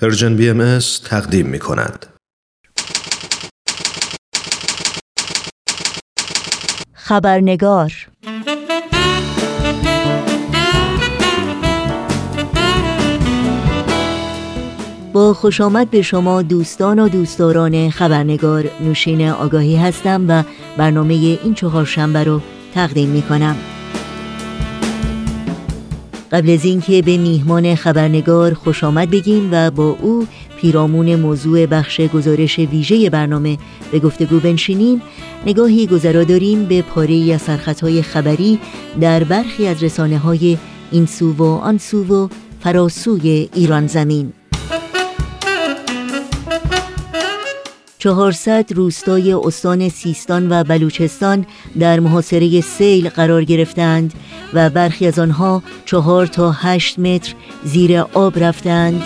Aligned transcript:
پرژن 0.00 0.36
بی 0.36 0.50
ام 0.50 0.78
تقدیم 1.04 1.46
می 1.46 1.58
کند. 1.58 2.06
خبرنگار 6.92 7.92
با 15.12 15.34
خوش 15.34 15.60
آمد 15.60 15.90
به 15.90 16.02
شما 16.02 16.42
دوستان 16.42 16.98
و 16.98 17.08
دوستداران 17.08 17.90
خبرنگار 17.90 18.70
نوشین 18.80 19.28
آگاهی 19.28 19.76
هستم 19.76 20.24
و 20.28 20.42
برنامه 20.76 21.14
این 21.14 21.54
چهارشنبه 21.54 22.24
رو 22.24 22.40
تقدیم 22.74 23.08
می 23.08 23.22
کنم. 23.22 23.56
قبل 26.32 26.50
از 26.50 26.64
اینکه 26.64 27.02
به 27.02 27.16
میهمان 27.16 27.74
خبرنگار 27.74 28.54
خوش 28.54 28.84
آمد 28.84 29.10
بگیم 29.10 29.48
و 29.52 29.70
با 29.70 29.96
او 30.02 30.26
پیرامون 30.60 31.14
موضوع 31.16 31.66
بخش 31.66 32.00
گزارش 32.00 32.58
ویژه 32.58 33.10
برنامه 33.10 33.58
به 33.92 33.98
گفتگو 33.98 34.40
بنشینیم 34.40 35.02
نگاهی 35.46 35.86
گذرا 35.86 36.24
داریم 36.24 36.64
به 36.64 36.82
پاره 36.82 37.32
از 37.34 37.42
سرخطهای 37.42 38.02
خبری 38.02 38.58
در 39.00 39.24
برخی 39.24 39.66
از 39.66 39.82
رسانه 39.82 40.18
های 40.18 40.58
این 40.90 41.06
سو 41.06 41.32
و 41.32 41.42
آن 41.42 41.78
سو 41.78 42.04
و 42.04 42.28
فراسوی 42.60 43.48
ایران 43.54 43.86
زمین. 43.86 44.32
400 48.00 48.72
روستای 48.72 49.32
استان 49.32 49.88
سیستان 49.88 50.52
و 50.52 50.64
بلوچستان 50.64 51.46
در 51.80 52.00
محاصره 52.00 52.60
سیل 52.60 53.08
قرار 53.08 53.44
گرفتند 53.44 54.14
و 54.54 54.70
برخی 54.70 55.06
از 55.06 55.18
آنها 55.18 55.62
چهار 55.84 56.26
تا 56.26 56.52
هشت 56.52 56.98
متر 56.98 57.34
زیر 57.64 57.98
آب 57.98 58.44
رفتند. 58.44 59.02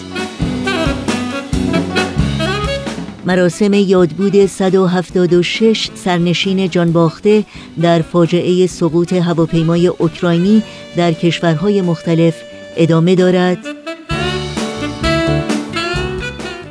مراسم 3.27 3.73
یادبود 3.73 4.47
176 4.47 5.91
سرنشین 5.95 6.69
جانباخته 6.69 7.45
در 7.83 8.03
فاجعه 8.03 8.67
سقوط 8.67 9.13
هواپیمای 9.13 9.87
اوکراینی 9.87 10.63
در 10.97 11.13
کشورهای 11.13 11.83
مختلف 11.83 12.35
ادامه 12.77 13.15
دارد. 13.15 13.84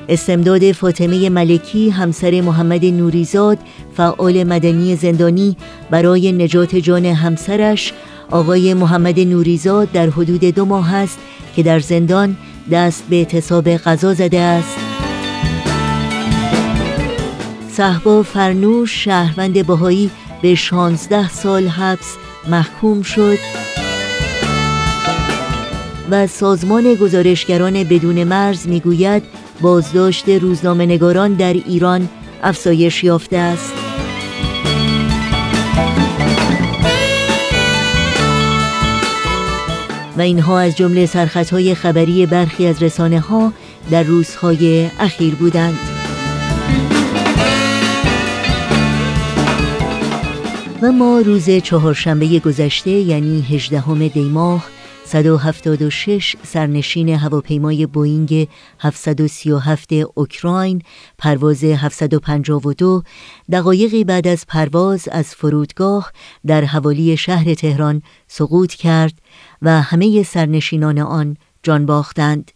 استمداد 0.10 0.72
فاطمه 0.72 1.30
ملکی 1.30 1.90
همسر 1.90 2.42
محمد 2.42 2.86
نوریزاد 2.86 3.58
فعال 3.98 4.44
مدنی 4.44 4.96
زندانی 4.96 5.58
برای 5.90 6.32
نجات 6.32 6.76
جان 6.76 7.06
همسرش 7.06 7.94
آقای 8.32 8.74
محمد 8.74 9.20
نوریزاد 9.20 9.92
در 9.92 10.10
حدود 10.10 10.46
دو 10.46 10.66
ماه 10.66 10.96
است 10.96 11.18
که 11.56 11.64
در 11.64 11.80
زندان 11.80 12.38
دست 12.72 13.04
به 13.10 13.16
اعتصاب 13.16 13.76
غذا 13.78 14.14
زده 14.14 14.40
است. 14.40 14.78
صحبا 17.72 18.24
فرنوش 18.24 19.04
شهروند 19.04 19.68
بهایی 19.68 20.12
به 20.42 20.56
16 20.56 21.30
سال 21.30 21.68
حبس 21.68 22.16
محکوم 22.48 23.02
شد. 23.02 23.38
و 26.10 26.28
سازمان 26.28 26.94
گزارشگران 26.94 27.84
بدون 27.84 28.24
مرز 28.24 28.68
می‌گوید 28.68 29.24
بازداشت 29.64 30.30
روزنامه‌نگاران 30.30 31.34
در 31.34 31.54
ایران 31.54 32.10
افزایش 32.44 33.04
یافته 33.04 33.38
است. 33.38 33.74
و 40.18 40.22
اینها 40.22 40.60
از 40.60 40.78
جمله 40.78 41.06
سرخطهای 41.06 41.76
خبری 41.76 42.26
برخی 42.26 42.68
از 42.68 42.84
رسانه 42.84 43.20
ها 43.20 43.54
در 43.92 44.04
روزهای 44.04 44.90
اخیر 45.00 45.36
بودند. 45.36 45.80
و 50.82 50.92
ما 50.92 51.20
روز 51.20 51.50
چهارشنبه 51.50 52.40
گذشته 52.40 52.92
یعنی 52.92 53.42
18 53.42 54.08
دی 54.08 54.30
ماه 54.30 54.66
176 55.14 56.36
سرنشین 56.44 57.10
هواپیمای 57.10 57.86
بوینگ 57.86 58.48
737 58.80 59.94
اوکراین 60.16 60.82
پرواز 61.18 61.64
752 61.64 63.04
دقایقی 63.52 64.04
بعد 64.04 64.28
از 64.28 64.46
پرواز 64.48 65.08
از 65.12 65.36
فرودگاه 65.36 66.12
در 66.46 66.66
حوالی 66.66 67.18
شهر 67.18 67.54
تهران 67.54 68.02
سقوط 68.28 68.74
کرد 68.74 69.14
و 69.62 69.82
همه 69.82 70.24
سرنشینان 70.24 71.00
آن 71.00 71.38
جان 71.64 71.86
باختند. 71.86 72.52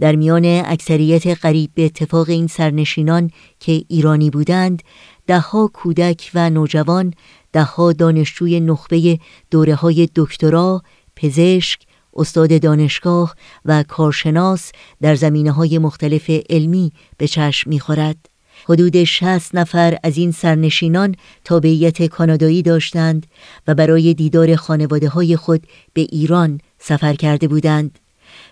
در 0.00 0.16
میان 0.16 0.44
اکثریت 0.44 1.26
قریب 1.26 1.70
به 1.74 1.84
اتفاق 1.84 2.28
این 2.28 2.46
سرنشینان 2.46 3.30
که 3.60 3.84
ایرانی 3.88 4.30
بودند 4.30 4.82
دهها 5.26 5.70
کودک 5.74 6.30
و 6.34 6.50
نوجوان 6.50 7.14
دهها 7.52 7.92
دانشجوی 7.92 8.60
نخبه 8.60 9.18
دوره 9.50 9.74
های 9.74 10.08
دکترا 10.16 10.82
پزشک، 11.16 11.80
استاد 12.14 12.62
دانشگاه 12.62 13.34
و 13.64 13.82
کارشناس 13.88 14.72
در 15.02 15.14
زمینه 15.14 15.52
های 15.52 15.78
مختلف 15.78 16.30
علمی 16.50 16.92
به 17.18 17.28
چشم 17.28 17.70
می‌خورد. 17.70 18.28
حدود 18.68 19.04
60 19.04 19.54
نفر 19.54 19.98
از 20.02 20.16
این 20.16 20.32
سرنشینان 20.32 21.14
تابعیت 21.44 22.02
کانادایی 22.06 22.62
داشتند 22.62 23.26
و 23.66 23.74
برای 23.74 24.14
دیدار 24.14 24.56
خانواده 24.56 25.08
های 25.08 25.36
خود 25.36 25.66
به 25.92 26.00
ایران 26.00 26.60
سفر 26.78 27.14
کرده 27.14 27.48
بودند. 27.48 27.98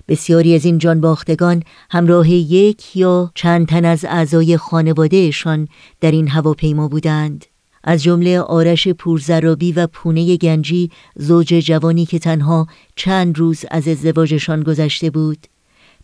بسیاری 0.08 0.54
از 0.54 0.64
این 0.64 0.78
جانباختگان 0.78 1.62
همراه 1.90 2.30
یک 2.30 2.96
یا 2.96 3.30
چند 3.34 3.68
تن 3.68 3.84
از 3.84 4.04
اعضای 4.04 4.56
خانوادهشان 4.56 5.68
در 6.00 6.10
این 6.10 6.28
هواپیما 6.28 6.88
بودند. 6.88 7.44
از 7.84 8.02
جمله 8.02 8.40
آرش 8.40 8.88
پورزرابی 8.88 9.72
و 9.72 9.86
پونه 9.86 10.36
گنجی 10.36 10.90
زوج 11.16 11.46
جوانی 11.46 12.06
که 12.06 12.18
تنها 12.18 12.66
چند 12.96 13.38
روز 13.38 13.64
از 13.70 13.88
ازدواجشان 13.88 14.62
گذشته 14.62 15.10
بود. 15.10 15.46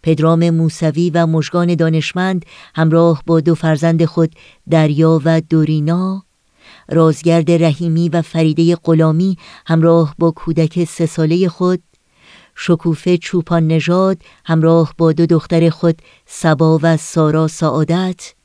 پدرام 0.03 0.51
موسوی 0.51 1.11
و 1.11 1.27
مژگان 1.27 1.75
دانشمند 1.75 2.47
همراه 2.75 3.23
با 3.27 3.41
دو 3.41 3.55
فرزند 3.55 4.05
خود 4.05 4.35
دریا 4.71 5.21
و 5.25 5.41
دورینا. 5.41 6.23
رازگرد 6.89 7.51
رحیمی 7.51 8.09
و 8.09 8.23
فریده 8.23 8.77
غلامی 8.77 9.37
همراه 9.67 10.15
با 10.19 10.31
کودک 10.31 10.85
سه 10.85 11.07
ساله 11.07 11.49
خود. 11.49 11.83
شکوفه 12.55 13.19
چوپان 13.19 13.67
نژاد 13.67 14.23
همراه 14.45 14.95
با 14.99 15.13
دو 15.13 15.27
دختر 15.27 15.71
خود 15.71 16.03
سبا 16.27 16.81
و 16.83 16.97
سارا 16.97 17.49
سعادت. 17.49 18.38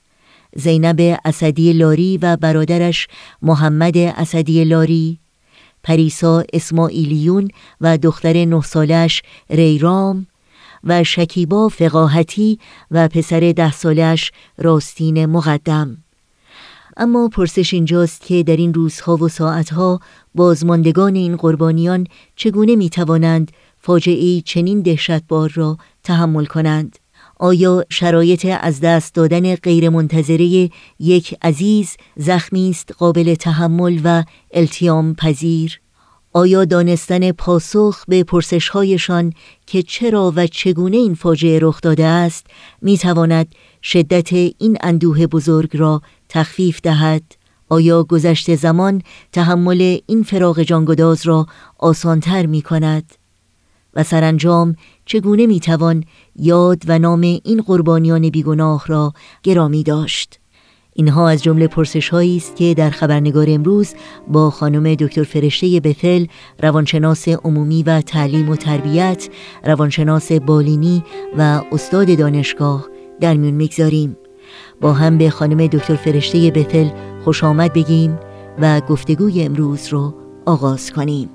زینب 0.55 1.19
اسدی 1.25 1.73
لاری 1.73 2.17
و 2.17 2.37
برادرش 2.37 3.07
محمد 3.41 3.97
اسدی 3.97 4.63
لاری 4.63 5.19
پریسا 5.83 6.43
اسماعیلیون 6.53 7.47
و 7.81 7.97
دختر 7.97 8.45
نه 8.45 8.61
سالش 8.61 9.21
ریرام 9.49 10.27
و 10.83 11.03
شکیبا 11.03 11.69
فقاهتی 11.69 12.59
و 12.91 13.07
پسر 13.07 13.53
ده 13.55 13.71
سالش 13.71 14.31
راستین 14.57 15.25
مقدم. 15.25 15.97
اما 16.97 17.27
پرسش 17.27 17.73
اینجاست 17.73 18.21
که 18.21 18.43
در 18.43 18.55
این 18.55 18.73
روزها 18.73 19.17
و 19.17 19.29
ساعتها 19.29 19.99
بازماندگان 20.35 21.15
این 21.15 21.35
قربانیان 21.35 22.07
چگونه 22.35 22.75
می 22.75 22.89
توانند 22.89 23.51
فاجعه 23.79 24.41
چنین 24.41 24.81
دهشتبار 24.81 25.51
را 25.55 25.77
تحمل 26.03 26.45
کنند؟ 26.45 26.99
آیا 27.43 27.85
شرایط 27.89 28.47
از 28.61 28.79
دست 28.79 29.15
دادن 29.15 29.55
غیرمنتظره 29.55 30.69
یک 30.99 31.37
عزیز 31.41 31.97
زخمی 32.15 32.69
است 32.69 32.91
قابل 32.91 33.35
تحمل 33.35 33.99
و 34.03 34.23
التیام 34.51 35.15
پذیر؟ 35.15 35.79
آیا 36.33 36.65
دانستن 36.65 37.31
پاسخ 37.31 38.05
به 38.07 38.23
پرسشهایشان 38.23 39.33
که 39.67 39.81
چرا 39.81 40.33
و 40.35 40.47
چگونه 40.47 40.97
این 40.97 41.15
فاجعه 41.15 41.59
رخ 41.61 41.81
داده 41.81 42.05
است 42.05 42.47
می 42.81 42.97
تواند 42.97 43.55
شدت 43.83 44.33
این 44.33 44.77
اندوه 44.81 45.27
بزرگ 45.27 45.77
را 45.77 46.01
تخفیف 46.29 46.81
دهد؟ 46.81 47.23
آیا 47.69 48.03
گذشت 48.03 48.55
زمان 48.55 49.01
تحمل 49.31 49.97
این 50.05 50.23
فراغ 50.23 50.61
جانگداز 50.61 51.25
را 51.25 51.45
آسانتر 51.79 52.45
می 52.45 52.61
کند؟ 52.61 53.13
و 53.95 54.03
سرانجام 54.03 54.75
چگونه 55.05 55.47
می‌توان 55.47 56.03
یاد 56.35 56.83
و 56.87 56.99
نام 56.99 57.21
این 57.21 57.61
قربانیان 57.67 58.29
بیگناه 58.29 58.83
را 58.87 59.13
گرامی 59.43 59.83
داشت؟ 59.83 60.39
اینها 60.95 61.29
از 61.29 61.43
جمله 61.43 61.67
پرسش 61.67 62.09
هایی 62.09 62.37
است 62.37 62.55
که 62.55 62.73
در 62.73 62.89
خبرنگار 62.89 63.45
امروز 63.49 63.93
با 64.27 64.49
خانم 64.49 64.95
دکتر 64.95 65.23
فرشته 65.23 65.79
بفل 65.79 66.25
روانشناس 66.63 67.27
عمومی 67.27 67.83
و 67.83 68.01
تعلیم 68.01 68.49
و 68.49 68.55
تربیت 68.55 69.29
روانشناس 69.65 70.31
بالینی 70.31 71.03
و 71.37 71.61
استاد 71.71 72.17
دانشگاه 72.17 72.87
در 73.19 73.33
میون 73.33 73.53
می‌گذاریم. 73.53 74.17
با 74.81 74.93
هم 74.93 75.17
به 75.17 75.29
خانم 75.29 75.67
دکتر 75.67 75.95
فرشته 75.95 76.51
بفل 76.51 76.89
خوش 77.23 77.43
آمد 77.43 77.73
بگیم 77.73 78.19
و 78.59 78.79
گفتگوی 78.79 79.43
امروز 79.43 79.87
رو 79.87 80.13
آغاز 80.45 80.91
کنیم. 80.91 81.29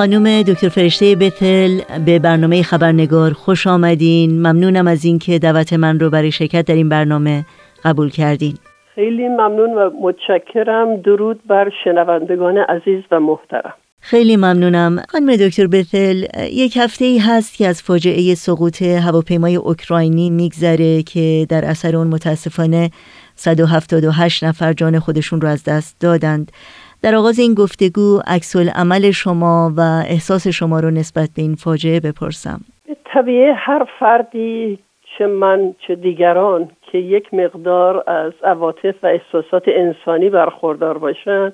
خانم 0.00 0.42
دکتر 0.42 0.68
فرشته 0.68 1.16
بتل 1.16 1.80
به 2.06 2.18
برنامه 2.18 2.62
خبرنگار 2.62 3.32
خوش 3.32 3.66
آمدین. 3.66 4.30
ممنونم 4.38 4.86
از 4.86 5.04
اینکه 5.04 5.38
دعوت 5.38 5.72
من 5.72 6.00
رو 6.00 6.10
برای 6.10 6.32
شرکت 6.32 6.66
در 6.66 6.74
این 6.74 6.88
برنامه 6.88 7.44
قبول 7.84 8.10
کردین. 8.10 8.54
خیلی 8.94 9.28
ممنون 9.28 9.74
و 9.74 9.90
متشکرم. 10.00 10.96
درود 10.96 11.40
بر 11.46 11.70
شنوندگان 11.84 12.58
عزیز 12.58 13.02
و 13.10 13.20
محترم. 13.20 13.72
خیلی 14.00 14.36
ممنونم. 14.36 15.02
خانم 15.08 15.36
دکتر 15.36 15.66
بتل 15.66 16.24
یک 16.52 16.76
هفته 16.76 17.04
ای 17.04 17.18
هست 17.18 17.58
که 17.58 17.68
از 17.68 17.82
فاجعه 17.82 18.34
سقوط 18.34 18.82
هواپیمای 18.82 19.56
اوکراینی 19.56 20.30
میگذره 20.30 21.02
که 21.02 21.46
در 21.48 21.64
اثر 21.64 21.96
اون 21.96 22.06
متاسفانه 22.06 22.90
178 23.34 24.44
نفر 24.44 24.72
جان 24.72 24.98
خودشون 24.98 25.40
رو 25.40 25.48
از 25.48 25.64
دست 25.64 26.00
دادند. 26.00 26.52
در 27.02 27.14
آغاز 27.14 27.38
این 27.38 27.54
گفتگو 27.54 28.20
عکس 28.26 28.56
عمل 28.56 29.10
شما 29.10 29.72
و 29.76 29.80
احساس 30.08 30.48
شما 30.48 30.80
رو 30.80 30.90
نسبت 30.90 31.28
به 31.36 31.42
این 31.42 31.54
فاجعه 31.54 32.00
بپرسم. 32.00 32.60
طبیعه 33.04 33.52
هر 33.52 33.86
فردی 33.98 34.78
چه 35.18 35.26
من 35.26 35.74
چه 35.86 35.94
دیگران 35.94 36.70
که 36.82 36.98
یک 36.98 37.34
مقدار 37.34 38.10
از 38.10 38.32
عواطف 38.44 38.94
و 39.02 39.06
احساسات 39.06 39.62
انسانی 39.66 40.30
برخوردار 40.30 40.98
باشند 40.98 41.52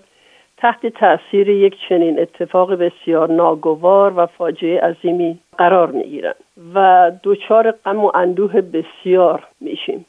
تحت 0.56 0.87
تاثیر 0.87 1.49
یک 1.49 1.75
چنین 1.88 2.20
اتفاق 2.20 2.75
بسیار 2.75 3.32
ناگوار 3.32 4.12
و 4.16 4.26
فاجعه 4.26 4.81
عظیمی 4.81 5.38
قرار 5.58 5.90
می‌گیرند 5.90 6.34
و 6.75 7.10
دچار 7.22 7.70
غم 7.70 8.04
و 8.04 8.12
اندوه 8.14 8.60
بسیار 8.60 9.46
میشیم. 9.60 10.06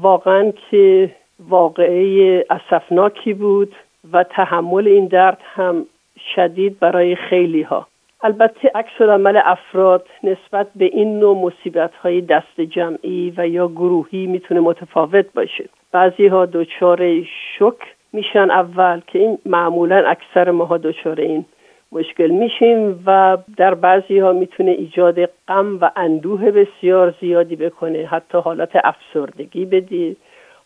واقعا 0.00 0.52
که 0.70 1.10
واقعه 1.48 2.44
اسفناکی 2.50 3.34
بود. 3.34 3.74
و 4.12 4.24
تحمل 4.24 4.88
این 4.88 5.06
درد 5.06 5.38
هم 5.54 5.86
شدید 6.34 6.78
برای 6.78 7.16
خیلی 7.16 7.62
ها 7.62 7.86
البته 8.24 8.70
عکس 8.74 9.00
عمل 9.00 9.40
افراد 9.44 10.06
نسبت 10.24 10.66
به 10.76 10.84
این 10.84 11.18
نوع 11.18 11.36
مصیبت 11.36 11.94
های 11.94 12.20
دست 12.20 12.60
جمعی 12.60 13.34
و 13.36 13.48
یا 13.48 13.68
گروهی 13.68 14.26
می‌تونه 14.26 14.60
متفاوت 14.60 15.26
باشه. 15.34 15.68
بعضی 15.92 16.26
ها 16.26 16.46
دچار 16.46 17.22
شک 17.58 17.94
میشن 18.12 18.50
اول 18.50 19.00
که 19.06 19.18
این 19.18 19.38
معمولا 19.46 20.04
اکثر 20.06 20.50
ماها 20.50 20.78
دچار 20.78 21.20
این 21.20 21.44
مشکل 21.92 22.30
میشیم 22.30 23.02
و 23.06 23.38
در 23.56 23.74
بعضی 23.74 24.18
ها 24.18 24.32
می‌تونه 24.32 24.70
ایجاد 24.70 25.26
غم 25.48 25.78
و 25.80 25.90
اندوه 25.96 26.50
بسیار 26.50 27.14
زیادی 27.20 27.56
بکنه 27.56 28.06
حتی 28.06 28.38
حالت 28.38 28.70
افسردگی 28.84 29.64
بدید 29.64 30.16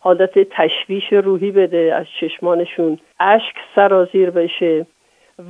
حالت 0.06 0.38
تشویش 0.38 1.12
روحی 1.12 1.50
بده 1.50 1.94
از 1.94 2.06
چشمانشون 2.20 2.99
اشک 3.20 3.55
سرازیر 3.75 4.31
بشه 4.31 4.87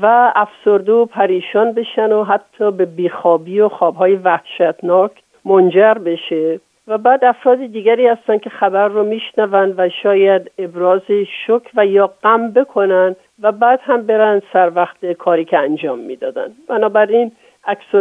و 0.02 0.32
افسرده 0.34 0.92
و 0.92 1.04
پریشان 1.04 1.72
بشن 1.72 2.12
و 2.12 2.24
حتی 2.24 2.70
به 2.70 2.84
بیخوابی 2.84 3.60
و 3.60 3.68
خوابهای 3.68 4.14
وحشتناک 4.14 5.10
منجر 5.44 5.94
بشه. 5.94 6.60
و 6.88 6.98
بعد 6.98 7.24
افراد 7.24 7.66
دیگری 7.66 8.06
هستن 8.06 8.38
که 8.38 8.50
خبر 8.50 8.88
رو 8.88 9.04
میشنوند 9.04 9.74
و 9.78 9.88
شاید 9.88 10.50
ابراز 10.58 11.02
شک 11.46 11.62
و 11.74 11.86
یا 11.86 12.10
غم 12.22 12.50
بکنن 12.50 13.16
و 13.42 13.52
بعد 13.52 13.80
هم 13.82 14.06
برن 14.06 14.42
سر 14.52 14.72
وقت 14.74 15.12
کاری 15.12 15.44
که 15.44 15.58
انجام 15.58 15.98
می‌دادن. 15.98 16.52
بنابراین 16.68 17.32
عکس 17.66 17.94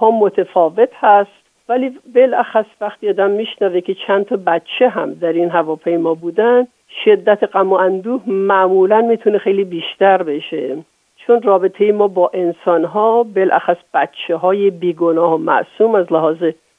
ها 0.00 0.10
متفاوت 0.10 0.90
هست. 0.94 1.39
ولی 1.70 1.98
بالاخص 2.14 2.64
وقتی 2.80 3.08
آدم 3.08 3.30
میشنوه 3.30 3.80
که 3.80 3.94
چند 3.94 4.24
تا 4.24 4.36
بچه 4.46 4.88
هم 4.88 5.14
در 5.14 5.32
این 5.32 5.50
هواپیما 5.50 6.14
بودن 6.14 6.66
شدت 7.04 7.44
غم 7.52 7.70
و 7.72 7.74
اندوه 7.74 8.22
معمولا 8.26 9.00
می‌تونه 9.00 9.38
خیلی 9.38 9.64
بیشتر 9.64 10.22
بشه. 10.22 10.76
چون 11.16 11.42
رابطه 11.42 11.92
ما 11.92 12.08
با 12.08 12.30
انسان 12.34 12.84
ها 12.84 13.22
بالاخص 13.22 13.76
بچه 13.94 14.36
های 14.36 14.70
بیگناه 14.70 15.34
و 15.34 15.38
معصوم 15.38 15.94
از 15.94 16.12
لحاظ 16.12 16.36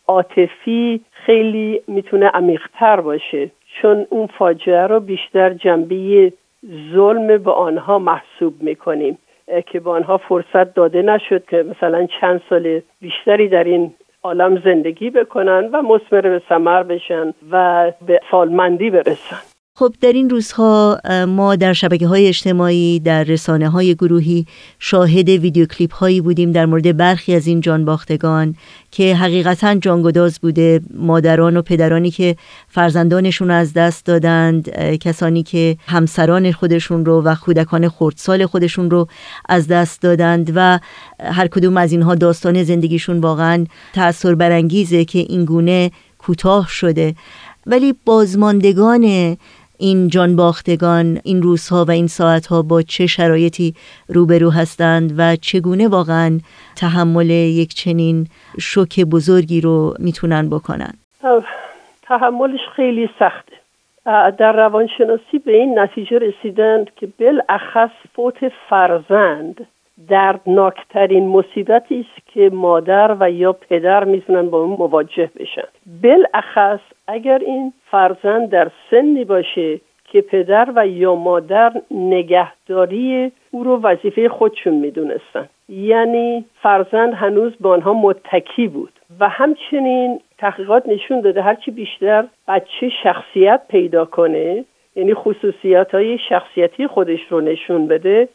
عاطفی 0.08 1.02
خیلی 1.12 1.82
می‌تونه 1.88 2.28
عمیقتر 2.28 3.02
باشه. 3.02 3.52
چون 3.82 4.06
اون 4.10 4.28
فاجعه 4.28 4.88
رو 4.88 5.00
بیشتر 5.00 5.54
جنبه 5.54 6.34
ظلم 6.94 7.38
به 7.38 7.52
آنها 7.52 8.00
محسوب 8.00 8.54
می‌کنیم. 8.62 9.18
که 9.66 9.80
به 9.80 9.90
آنها 9.90 10.18
فرصت 10.18 10.74
داده 10.74 11.02
نشد 11.02 11.46
که 11.46 11.64
مثلا 11.64 12.08
چند 12.22 12.42
سال 12.50 12.82
بیشتری 13.02 13.48
در 13.48 13.64
این 13.64 13.94
عالم 14.24 14.62
زندگی 14.66 15.10
بکنن 15.10 15.70
و 15.74 15.82
مسمر 15.82 16.22
به 16.22 16.42
سمر 16.50 16.84
بشن 16.84 17.34
و 17.52 17.92
به 18.08 18.20
سالمندی 18.32 18.90
برسن. 18.90 19.51
خب 19.76 19.94
در 20.02 20.14
این 20.14 20.30
روزها 20.30 21.02
ما 21.28 21.56
در 21.56 21.74
شبکه 21.74 22.08
های 22.08 22.28
اجتماعی 22.28 23.00
در 23.00 23.24
رسانه 23.24 23.70
های 23.70 23.96
گروهی 23.96 24.46
شاهد 24.80 25.30
ویدیو 25.30 25.66
کلیپ 25.66 25.94
هایی 25.94 26.22
بودیم 26.22 26.52
در 26.52 26.66
مورد 26.66 26.98
برخی 26.98 27.36
از 27.36 27.48
این 27.48 27.62
جانباختگان 27.62 28.56
که 28.92 29.16
حقیقتا 29.16 29.76
جانگداز 29.76 30.40
بوده. 30.40 30.82
مادران 30.94 31.58
و 31.58 31.62
پدرانی 31.62 32.12
که 32.12 32.36
فرزندانشون 32.68 33.52
از 33.52 33.74
دست 33.74 34.06
دادند 34.06 34.70
کسانی 34.98 35.44
که 35.44 35.78
همسران 35.88 36.52
خودشون 36.52 37.06
رو 37.06 37.22
و 37.22 37.36
کودکان 37.36 37.90
خردسال 37.90 38.46
خودشون 38.46 38.92
رو 38.92 39.08
از 39.50 39.68
دست 39.68 40.02
دادند 40.02 40.52
و 40.56 40.80
هر 41.20 41.48
کدوم 41.48 41.78
از 41.78 41.92
اینها 41.92 42.16
داستان 42.16 42.64
زندگیشون 42.64 43.20
واقعا 43.20 43.66
تأثیر 43.94 44.36
برانگیزه 44.36 45.06
که 45.06 45.20
این 45.20 45.46
گونه 45.46 45.92
کوتاه 46.18 46.68
شده. 46.70 47.16
ولی 47.66 47.94
بازماندگان 48.06 49.38
این 49.82 50.08
جان 50.08 50.36
باختگان 50.36 51.20
این 51.24 51.42
روزها 51.42 51.86
و 51.86 51.92
این 51.92 52.08
ساعتها 52.08 52.62
با 52.62 52.82
چه 52.82 53.08
شرایطی 53.08 53.74
روبرو 54.08 54.50
هستند 54.50 55.14
و 55.18 55.36
چگونه 55.36 55.88
واقعا 55.88 56.40
تحمل 56.76 57.30
یک 57.30 57.74
چنین 57.74 58.28
شوک 58.60 59.00
بزرگی 59.00 59.62
رو 59.62 59.94
می‌تونن 60.00 60.50
بکنن؟ 60.50 60.94
تحملش 62.02 62.60
خیلی 62.76 63.10
سخته. 63.20 63.54
در 64.38 64.52
روانشناسی 64.52 65.40
به 65.46 65.52
این 65.52 65.80
نتیجه 65.80 66.18
رسیدند 66.18 66.88
که 66.96 67.08
بالاخص 67.20 67.96
فوت 68.16 68.36
فرزند 68.70 69.68
دردناکترین 70.10 71.28
مصیبتی 71.28 72.00
است 72.00 72.28
که 72.28 72.50
مادر 72.54 73.18
و 73.20 73.32
یا 73.32 73.54
پدر 73.54 74.04
می‌تونن 74.04 74.50
با 74.50 74.62
اون 74.62 74.70
مواجه 74.70 75.30
بشن. 75.40 75.68
بالاخص 76.04 76.80
اگر 77.08 77.42
این 77.46 77.74
فرزند 77.92 78.50
در 78.50 78.72
سنی 78.92 79.26
باشه 79.26 79.80
که 80.12 80.22
پدر 80.22 80.70
و 80.76 80.88
یا 80.88 81.16
مادر 81.16 81.74
نگهداری 81.92 83.32
او 83.52 83.64
رو 83.64 83.82
وظیفه 83.82 84.30
خودشون 84.30 84.74
می‌دونستن. 84.74 85.50
یعنی 85.70 86.46
فرزند 86.62 87.14
هنوز 87.14 87.56
به 87.56 87.70
آنها 87.70 87.94
متکی 87.94 88.68
بود 88.68 88.94
و 89.20 89.30
همچنین 89.30 90.20
تحقیقات 90.38 90.88
نشون 90.88 91.22
داده 91.22 91.42
هرچی 91.42 91.72
بیشتر 91.72 92.26
بچه 92.48 92.90
شخصیت 93.04 93.62
پیدا 93.70 94.06
کنه 94.06 94.66
یعنی 94.96 95.14
خصوصیت 95.14 95.96
های 95.96 96.18
شخصیتی 96.30 96.88
خودش 96.88 97.20
رو 97.30 97.42
نشون 97.42 97.88
بده 97.88 98.28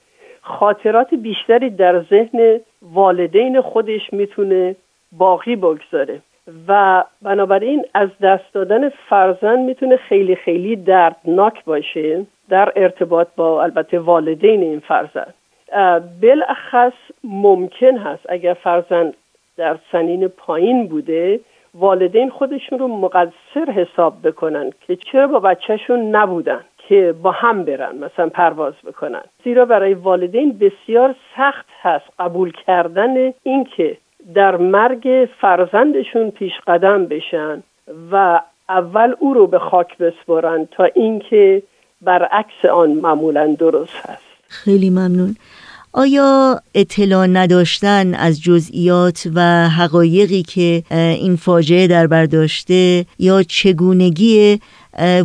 خاطرات 0.47 1.15
بیشتری 1.15 1.71
در 1.71 2.03
ذهن 2.03 2.61
والدین 2.83 3.61
خودش 3.61 4.12
می‌تونه 4.12 4.76
باقی 5.12 5.57
بگذاره. 5.57 6.21
و 6.69 7.05
بنابراین 7.23 7.85
از 7.95 8.09
دست 8.23 8.53
دادن 8.53 8.88
فرزند 8.88 9.59
می‌تونه 9.59 9.97
خیلی 9.97 10.37
خیلی 10.37 10.76
دردناک 10.76 11.65
باشه 11.65 12.26
در 12.49 12.73
ارتباط 12.76 13.29
با 13.37 13.62
البته 13.62 13.99
والدین 13.99 14.62
این 14.62 14.81
فرزند. 14.81 15.35
بالاخص 16.23 16.93
ممکن 17.25 17.97
هست 17.97 18.23
اگر 18.29 18.55
فرزند 18.55 19.15
در 19.57 19.79
سنین 19.93 20.29
پایین 20.29 20.87
بوده 20.87 21.41
والدین 21.75 22.31
خودشون 22.31 22.79
رو 22.79 22.88
مقصر 22.88 23.71
حساب 23.76 24.15
بکنن 24.25 24.71
که 24.87 24.97
چرا 24.97 25.26
با 25.26 25.41
بچهشون 25.41 26.17
نبودن. 26.17 26.61
که 26.88 27.14
با 27.23 27.31
هم 27.31 27.64
برن 27.64 27.95
مثلا 27.99 28.28
پرواز 28.28 28.75
بکنن. 28.87 29.23
زیرا 29.45 29.64
برای 29.64 29.95
والدین 29.95 30.59
بسیار 30.59 31.14
سخت 31.37 31.66
هست 31.83 32.07
قبول 32.19 32.52
کردن 32.66 33.33
اینکه 33.43 33.97
در 34.35 34.57
مرگ 34.57 35.28
فرزندشون 35.40 36.31
پیش 36.31 36.52
قدم 36.66 37.07
بشن 37.07 37.62
و 38.12 38.40
اول 38.69 39.14
او 39.19 39.35
رو 39.35 39.47
به 39.47 39.59
خاک 39.59 39.99
بسپرن 39.99 40.69
تا 40.71 40.85
اینکه 40.85 41.62
برعکس 42.02 42.64
آن 42.73 42.90
معمولا 42.90 43.57
درست 43.59 43.97
هست. 43.97 44.26
خیلی 44.49 44.90
ممنون. 44.90 45.37
آیا 45.93 46.61
اطلاع 46.75 47.26
نداشتن 47.26 48.14
از 48.14 48.43
جزئیات 48.43 49.28
و 49.35 49.69
حقایقی 49.69 50.43
که 50.43 50.83
این 50.90 51.37
فاجعه 51.37 51.87
در 51.87 52.07
برداشته 52.07 53.07
یا 53.19 53.43
چگونگی 53.43 54.61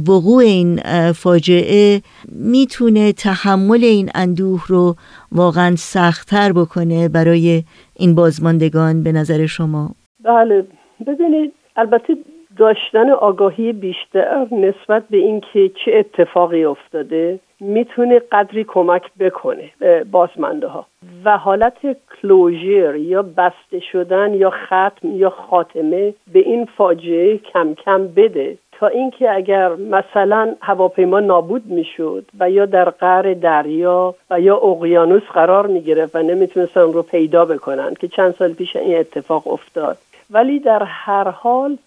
وقوع 0.10 0.44
این 0.44 0.80
فاجعه 1.12 2.02
می‌تونه 2.32 3.14
تحمل 3.14 3.84
این 3.84 4.10
اندوه 4.16 4.64
رو 4.68 4.96
واقعا 5.32 5.76
سختتر 5.76 6.54
بکنه 6.54 7.10
برای 7.10 7.64
این 7.96 8.16
بازماندگان 8.16 9.04
به 9.04 9.12
نظر 9.12 9.46
شما؟ 9.46 9.90
بله 10.24 10.66
ببینید 11.08 11.54
البته 11.76 12.18
داشتن 12.58 13.10
آگاهی 13.10 13.74
بیشتر 13.74 14.48
نسبت 14.52 15.04
به 15.10 15.18
اینکه 15.18 15.72
چه 15.86 15.92
اتفاقی 15.94 16.64
افتاده 16.64 17.40
می‌تونه 17.60 18.22
قدری 18.32 18.64
کمک 18.64 19.04
بکنه 19.20 19.72
به 19.80 20.04
بازمانده 20.04 20.68
ها 20.68 20.86
و 21.26 21.38
حالت 21.38 21.78
کلوژر 22.22 22.96
یا 22.96 23.22
بسته 23.22 23.80
شدن 23.92 24.34
یا 24.34 24.50
ختم 24.50 25.16
یا 25.16 25.30
خاتمه 25.30 26.14
به 26.34 26.40
این 26.40 26.68
فاجعه 26.78 27.38
کم 27.38 27.74
کم 27.86 28.08
بده. 28.08 28.58
تا 28.82 28.88
اینکه 28.88 29.32
اگر 29.36 29.76
مثلا 29.76 30.56
هواپیما 30.62 31.20
نابود 31.20 31.66
می‌شد 31.66 32.26
و 32.40 32.50
یا 32.50 32.66
در 32.66 32.90
قعر 32.90 33.34
دریا 33.34 34.16
و 34.30 34.40
یا 34.40 34.58
اقیانوس 34.58 35.24
قرار 35.24 35.68
می‌گرفت 35.68 36.16
و 36.16 36.22
نمی‌تونستن 36.22 36.82
رو 36.82 37.02
پیدا 37.02 37.46
بکنن 37.46 37.94
که 37.94 38.08
چند 38.08 38.36
سال 38.36 38.54
پیش 38.54 38.76
این 38.76 38.98
اتفاق 38.98 39.48
افتاد. 39.48 39.98
ولی 40.32 40.60
در 40.60 40.84
هر 40.84 41.30
حال 41.30 41.78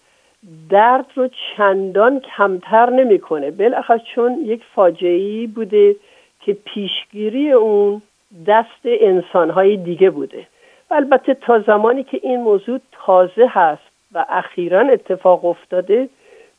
درد 0.69 1.05
رو 1.15 1.29
چندان 1.57 2.21
کمتر 2.37 2.89
نمی‌کنه. 2.89 3.51
بالاخره 3.51 4.01
چون 4.15 4.37
یک 4.45 4.61
فاجعه 4.75 5.47
بوده 5.47 5.95
که 6.41 6.57
پیشگیری 6.65 7.51
اون 7.51 8.01
دست 8.47 8.81
انسانهای 8.83 9.77
دیگه 9.77 10.09
بوده. 10.09 10.47
و 10.91 10.93
البته 10.93 11.33
تا 11.33 11.59
زمانی 11.59 12.03
که 12.03 12.19
این 12.23 12.41
موضوع 12.41 12.79
تازه 13.05 13.47
هست 13.49 13.83
و 14.13 14.25
اخیرا 14.29 14.81
اتفاق 14.81 15.45
افتاده 15.45 16.09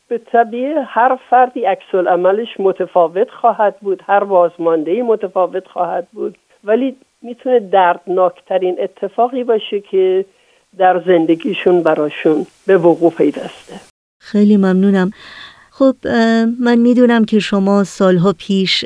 به 0.09 0.21
طبیعه 0.31 0.81
هر 0.87 1.19
فردی 1.29 1.65
عکس 1.65 1.95
عملش 1.95 2.47
متفاوت 2.59 3.29
خواهد 3.41 3.79
بود 3.79 4.03
هر 4.05 4.23
بازمانده 4.23 5.03
متفاوت 5.03 5.67
خواهد 5.67 6.07
بود. 6.13 6.37
ولی 6.63 6.95
می‌تونه 7.21 7.59
دردناکترین 7.59 8.77
اتفاقی 8.79 9.43
باشه 9.43 9.79
که 9.79 10.25
در 10.77 11.01
زندگیشون 11.07 11.83
براشون 11.83 12.45
به 12.67 12.77
وقوع 12.77 13.11
پیدسته 13.11 13.73
خیلی 14.21 14.57
ممنونم. 14.57 15.11
خب 15.71 15.95
من 16.59 16.75
می‌دونم 16.77 17.25
که 17.25 17.39
شما 17.39 17.83
سالها 17.83 18.33
پیش 18.37 18.85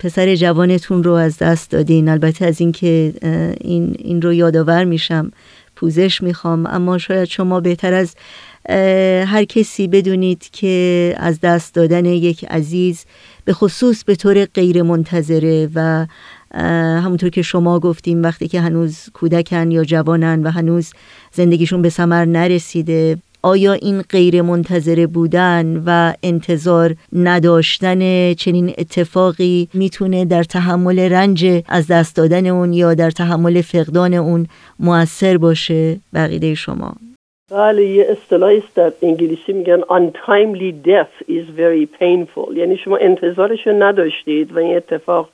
پسر 0.00 0.34
جوانتون 0.34 1.04
رو 1.04 1.12
از 1.12 1.38
دست 1.38 1.70
دادین. 1.70 2.08
البته 2.08 2.46
از 2.46 2.60
اینکه 2.60 3.12
این 3.60 3.96
این 3.98 4.22
رو 4.22 4.32
یادآور 4.32 4.84
میشم. 4.84 5.30
پوزش 5.76 6.22
می‌خوام 6.22 6.66
اما 6.66 6.98
شاید 6.98 7.24
شما 7.24 7.60
بهتر 7.60 7.94
از 7.94 8.16
هر 9.26 9.44
کسی 9.44 9.88
بدونید 9.88 10.48
که 10.52 11.14
از 11.16 11.40
دست 11.40 11.74
دادن 11.74 12.04
یک 12.04 12.44
عزیز 12.44 13.04
به 13.44 13.52
خصوص 13.52 14.04
به 14.04 14.14
طور 14.14 14.44
غیر 14.44 14.82
منتظره 14.82 15.68
و 15.74 16.06
همونطور 17.04 17.30
که 17.30 17.42
شما 17.42 17.80
گفتیم 17.80 18.22
وقتی 18.22 18.48
که 18.48 18.60
هنوز 18.60 18.98
کودکن 19.12 19.70
یا 19.70 19.84
جوانن 19.84 20.42
و 20.42 20.50
هنوز 20.50 20.92
زندگیشون 21.32 21.82
به 21.82 21.88
ثمر 21.88 22.24
نرسیده 22.24 23.18
آیا 23.42 23.72
این 23.72 24.02
غیر 24.02 24.42
منتظره 24.42 25.06
بودن 25.06 25.82
و 25.86 26.12
انتظار 26.22 26.96
نداشتن 27.12 28.34
چنین 28.34 28.74
اتفاقی 28.78 29.68
می‌تونه 29.74 30.24
در 30.24 30.42
تحمل 30.42 30.98
رنج 30.98 31.62
از 31.68 31.86
دست 31.86 32.16
دادن 32.16 32.46
اون 32.46 32.72
یا 32.72 32.94
در 32.94 33.10
تحمل 33.10 33.60
فقدان 33.60 34.14
اون 34.14 34.46
موثر 34.78 35.38
باشه؟ 35.38 36.00
بقیده 36.14 36.54
شما. 36.54 36.94
بله 37.50 37.84
یه 37.84 38.06
اصطلاحی 38.08 38.58
است 38.58 38.74
در 38.74 38.92
انگلیسی 39.02 39.52
میگن 39.52 39.80
untimely 39.80 40.86
death 40.86 41.28
is 41.28 41.46
very 41.58 41.86
painful. 42.00 42.56
یعنی 42.56 42.76
شما 42.76 42.96
انتظارش 42.96 43.66
رو 43.66 43.82
نداشتید 43.82 44.52
و 44.52 44.58
این 44.58 44.76
اتفاق 44.76 45.28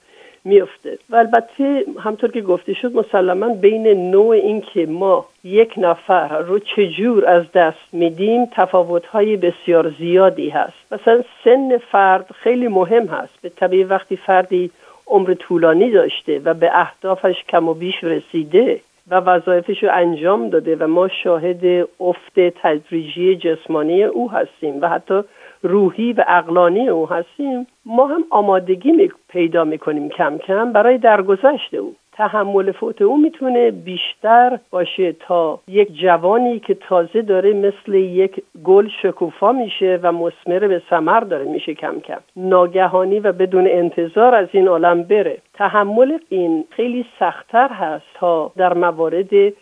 میفته 0.45 0.99
و 1.11 1.17
البته 1.17 1.85
همطور 2.01 2.31
که 2.31 2.41
گفته 2.41 2.75
شد 2.75 2.97
مسلما 2.97 3.49
بین 3.49 4.11
نوع 4.11 4.31
این 4.31 4.61
که 4.61 4.87
ما 4.87 5.27
یک 5.45 5.75
نفر 5.77 6.39
رو 6.39 6.59
چجور 6.59 7.27
از 7.27 7.53
دست 7.53 7.89
میدیم 7.93 8.47
تفاوتهای 8.53 9.37
بسیار 9.37 9.95
زیادی 9.99 10.49
هست 10.49 10.93
مثلا 10.93 11.23
سن 11.45 11.79
فرد 11.79 12.31
خیلی 12.35 12.69
مهم 12.69 13.07
هست 13.07 13.33
به 13.43 13.49
طبیعی 13.49 13.85
وقتی 13.85 14.17
فردی 14.17 14.71
عمر 15.07 15.35
طولانی 15.35 15.91
داشته 15.91 16.41
و 16.45 16.55
به 16.55 16.71
اهدافش 16.73 17.45
کم 17.49 17.69
و 17.69 17.75
بیش 17.75 18.05
رسیده 18.05 18.81
و 19.11 19.15
وظایفش 19.15 19.83
رو 19.83 19.91
انجام 19.93 20.49
داده 20.49 20.77
و 20.77 20.87
ما 20.87 21.09
شاهد 21.09 21.89
افت 22.01 22.41
تدریجی 22.63 23.37
جسمانی 23.37 24.05
او 24.05 24.31
هستیم 24.31 24.81
و 24.81 24.89
حتی 24.89 25.23
روحی 25.63 26.13
و 26.13 26.25
اقلانی 26.29 26.89
او 26.89 27.09
هستیم 27.09 27.67
ما 27.87 28.07
هم 28.07 28.25
آمادگی 28.31 28.93
می 28.93 29.11
پیدا 29.29 29.65
می‌کنیم 29.65 30.09
کم 30.09 30.39
کم 30.39 30.73
برای 30.73 30.99
درگذشت 30.99 31.75
او. 31.75 31.95
تحمل 32.17 32.73
فوت 32.73 33.03
او 33.03 33.17
می‌تونه 33.17 33.71
بیشتر 33.71 34.59
باشه 34.71 35.13
تا 35.13 35.61
یک 35.69 35.93
جوانی 35.93 36.61
که 36.61 36.75
تازه 36.75 37.23
داره 37.23 37.53
مثل 37.53 37.95
یک 37.95 38.43
گل 38.65 38.89
شکوفا 39.03 39.53
میشه 39.53 39.99
و 40.03 40.13
مسمر 40.13 40.59
به 40.59 40.83
ثمر 40.91 41.21
داره 41.21 41.45
میشه 41.45 41.75
کم 41.75 42.01
کم. 42.01 42.21
ناگهانی 42.37 43.21
و 43.21 43.33
بدون 43.33 43.67
انتظار 43.67 44.35
از 44.35 44.49
این 44.53 44.69
عالم 44.69 45.03
بره. 45.03 45.39
تحمل 45.55 46.19
این 46.29 46.65
خیلی 46.71 47.07
سختتر 47.19 47.69
هست 47.69 48.07
تا 48.15 48.53
در 48.57 48.75
موارد 48.75 49.53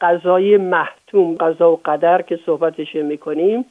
قضای 0.00 0.56
محتوم 0.56 1.34
قضا 1.34 1.72
و 1.72 1.80
قدر 1.84 2.22
که 2.22 2.38
صحبتش 2.46 2.94
می‌کنیم. 2.94 3.64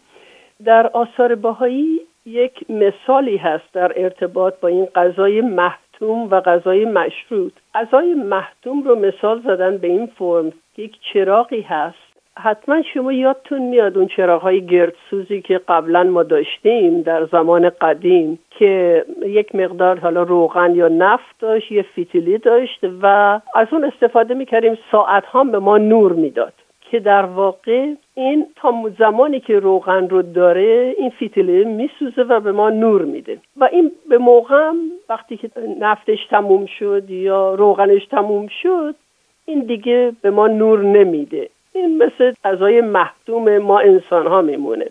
در 0.65 0.87
آثار 0.87 1.35
باهایی 1.35 1.99
یک 2.25 2.65
مثالی 2.69 3.37
هست 3.37 3.73
در 3.73 3.91
ارتباط 3.95 4.53
با 4.61 4.67
این 4.67 4.87
قضای 4.95 5.41
محتوم. 5.41 5.86
و 6.01 6.41
غذای 6.41 6.85
مشروط. 6.85 7.53
غذای 7.75 8.13
محتوم 8.13 8.83
رو 8.83 8.95
مثال 8.95 9.41
زدن 9.41 9.77
به 9.77 9.87
این 9.87 10.05
فرم. 10.05 10.53
که 10.75 10.81
یک 10.81 10.97
چراغی 11.13 11.61
هست. 11.61 12.07
حتما 12.39 12.81
شما 12.93 13.11
یادتون 13.11 13.61
میاد 13.61 13.97
اون 13.97 14.07
چراغ 14.07 14.41
های 14.41 14.65
گردسوزی 14.65 15.41
که 15.41 15.61
قبلا 15.67 16.03
ما 16.03 16.23
داشتیم 16.23 17.01
در 17.01 17.25
زمان 17.25 17.69
قدیم 17.69 18.39
که 18.49 19.05
یک 19.25 19.55
مقدار 19.55 19.99
حالا 19.99 20.23
روغن 20.23 20.75
یا 20.75 20.87
نفت 20.87 21.39
داشت 21.39 21.71
یه 21.71 21.81
فیتیلی 21.81 22.37
داشت 22.37 22.79
و 23.01 23.39
از 23.55 23.67
اون 23.71 23.83
استفاده 23.83 24.33
می‌کردیم. 24.33 24.77
ساعت 24.91 25.25
ها 25.25 25.43
به 25.43 25.59
ما 25.59 25.77
نور 25.77 26.13
می‌داد. 26.13 26.53
که 26.91 26.99
در 26.99 27.25
واقع 27.25 27.93
این 28.13 28.47
تا 28.55 28.91
زمانی 28.99 29.39
که 29.39 29.59
روغن 29.59 30.09
رو 30.09 30.21
داره 30.21 30.95
این 30.97 31.09
فیتیله 31.09 31.63
میسوزه 31.63 32.21
و 32.21 32.39
به 32.39 32.51
ما 32.51 32.69
نور 32.69 33.01
میده. 33.01 33.37
و 33.57 33.69
این 33.71 33.91
به 34.09 34.17
موقع 34.17 34.71
وقتی 35.09 35.37
که 35.37 35.49
نفتش 35.79 36.19
تموم 36.29 36.65
شد 36.79 37.09
یا 37.09 37.55
روغنش 37.55 38.05
تموم 38.05 38.47
شد 38.61 38.95
این 39.45 39.59
دیگه 39.59 40.11
به 40.21 40.29
ما 40.29 40.47
نور 40.47 40.83
نمیده. 40.83 41.49
این 41.75 42.03
مثل 42.03 42.33
غذای 42.43 42.81
محدوم 42.81 43.57
ما 43.57 43.79
انسان 43.79 44.27
ها 44.27 44.41
میمونه. 44.41 44.85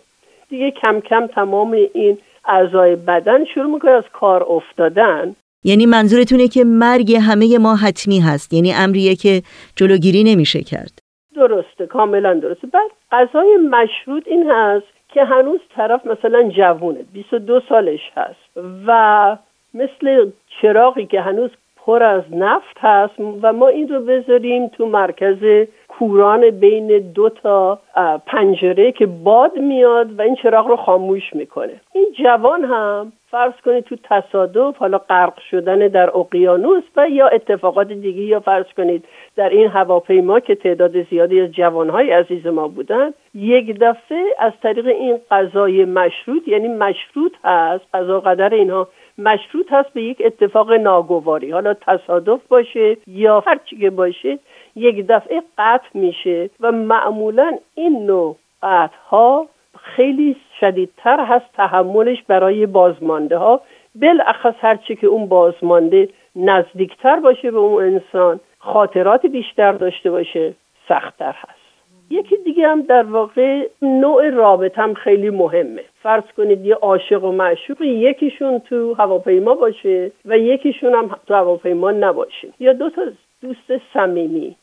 دیگه 0.49 0.71
کم 0.71 0.99
کم 0.99 1.27
تمام 1.27 1.71
این 1.93 2.17
اعضای 2.45 2.95
بدن 2.95 3.45
شروع 3.45 3.73
می‌کنه 3.73 3.91
از 3.91 4.03
کار 4.13 4.43
افتادن. 4.49 5.35
یعنی 5.63 5.85
منظورتونه 5.85 6.47
که 6.47 6.63
مرگ 6.63 7.15
همه 7.15 7.57
ما 7.57 7.75
حتمی 7.75 8.19
هست. 8.19 8.53
یعنی 8.53 8.73
امریه 8.73 9.15
که 9.15 9.41
جلوگیری 9.75 10.23
نمیشه 10.23 10.63
کرد. 10.63 11.06
درسته 11.37 11.87
کاملا 11.87 12.33
درسته. 12.33 12.67
بعد 12.67 12.91
غذای 13.11 13.57
مشروط 13.57 14.23
این 14.25 14.51
هست 14.51 14.87
که 15.09 15.23
هنوز 15.23 15.59
طرف 15.75 16.05
مثلا 16.05 16.49
جوونه 16.49 16.99
22 17.13 17.61
سالش 17.69 18.11
هست 18.15 18.57
و 18.87 19.37
مثل 19.73 20.29
چراغی 20.61 21.05
که 21.05 21.21
هنوز 21.21 21.49
پر 21.87 22.03
از 22.03 22.23
نفت 22.31 22.77
هست 22.79 23.13
و 23.41 23.53
ما 23.53 23.67
این 23.67 23.87
رو 23.89 23.99
بذاریم 23.99 24.67
تو 24.67 24.85
مرکز 24.85 25.67
کوران 25.99 26.49
بین 26.49 27.11
دو 27.15 27.29
تا 27.29 27.79
پنجره 28.25 28.91
که 28.91 29.05
باد 29.05 29.57
میاد 29.57 30.19
و 30.19 30.21
این 30.21 30.35
چراغ 30.35 30.67
رو 30.67 30.75
خاموش 30.75 31.33
می‌کنه. 31.33 31.81
این 31.93 32.07
جوان 32.23 32.63
هم 32.63 33.11
فرض 33.31 33.53
کنید 33.65 33.83
تو 33.83 33.95
تصادف 34.03 34.77
حالا 34.77 34.97
غرق 34.97 35.39
شدن 35.51 35.79
در 35.87 36.17
اقیانوس 36.17 36.83
و 36.95 37.09
یا 37.09 37.27
اتفاقات 37.27 37.87
دیگه 37.87 38.21
یا 38.21 38.39
فرض 38.39 38.65
کنید 38.77 39.05
در 39.35 39.49
این 39.49 39.67
هواپیما 39.67 40.39
که 40.39 40.55
تعداد 40.55 41.03
زیادی 41.09 41.41
از 41.41 41.51
جوانهای 41.51 42.11
عزیز 42.11 42.47
ما 42.47 42.67
بودن 42.67 43.13
یک 43.35 43.79
دفعه 43.79 44.23
از 44.39 44.53
طریق 44.63 44.87
این 44.87 45.17
قضای 45.31 45.85
مشروط 45.85 46.47
یعنی 46.47 46.67
مشروط 46.67 47.31
هست 47.43 47.85
قضا 47.93 48.19
قدر 48.19 48.53
اینها 48.53 48.87
مشروط 49.17 49.65
هست 49.71 49.93
به 49.93 50.01
یک 50.01 50.21
اتفاق 50.25 50.71
ناگواری. 50.71 51.51
حالا 51.51 51.73
تصادف 51.73 52.39
باشه 52.47 52.97
یا 53.07 53.43
هر 53.47 53.59
که 53.65 53.89
باشه 53.89 54.39
یک 54.77 55.07
دفعه 55.07 55.41
قطع 55.57 55.89
میشه 55.93 56.49
و 56.59 56.71
معمولا 56.71 57.57
این 57.75 58.05
نوع 58.05 58.35
قطع 58.63 58.97
ها 59.09 59.47
خیلی 59.79 60.35
شدیدتر 60.59 61.25
هست 61.25 61.45
تحملش 61.53 62.23
برای 62.27 62.65
بازمانده 62.65 63.37
ها 63.37 63.61
بالاخص 64.01 64.55
هرچی 64.59 64.95
که 64.95 65.07
اون 65.07 65.25
بازمانده 65.25 66.09
نزدیکتر 66.35 67.19
باشه 67.19 67.51
به 67.51 67.57
اون 67.57 67.83
انسان 67.83 68.39
خاطرات 68.59 69.25
بیشتر 69.25 69.71
داشته 69.71 70.11
باشه 70.11 70.53
سختتر 70.87 71.35
هست. 71.37 71.67
یکی 72.09 72.37
دیگه 72.45 72.67
هم 72.67 72.81
در 72.81 73.03
واقع 73.03 73.67
نوع 73.81 74.29
رابطه 74.29 74.81
هم 74.81 74.93
خیلی 74.93 75.29
مهمه. 75.29 75.83
فرض 76.03 76.23
کنید 76.37 76.65
یه 76.65 76.75
عاشق 76.75 77.23
و 77.23 77.31
معشوق 77.31 77.81
یکیشون 77.81 78.59
تو 78.59 78.93
هواپیما 78.93 79.55
باشه 79.55 80.11
و 80.25 80.37
یکیشون 80.37 80.93
هم 80.93 81.09
تو 81.27 81.33
هواپیما 81.33 81.91
نباشه. 81.91 82.47
یا 82.59 82.73
دو 82.73 82.89
تا 82.89 83.01
دوست 83.41 83.81
صمیمی. 83.93 84.55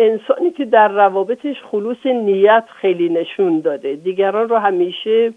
انسانی 0.00 0.50
که 0.50 0.64
در 0.64 0.88
روابطش 0.88 1.56
خلوص 1.70 2.06
نیت 2.06 2.64
خیلی 2.80 3.08
نشون 3.08 3.60
داده. 3.60 3.94
دیگران 3.94 4.48
رو 4.48 4.56
همیشه 4.56 5.32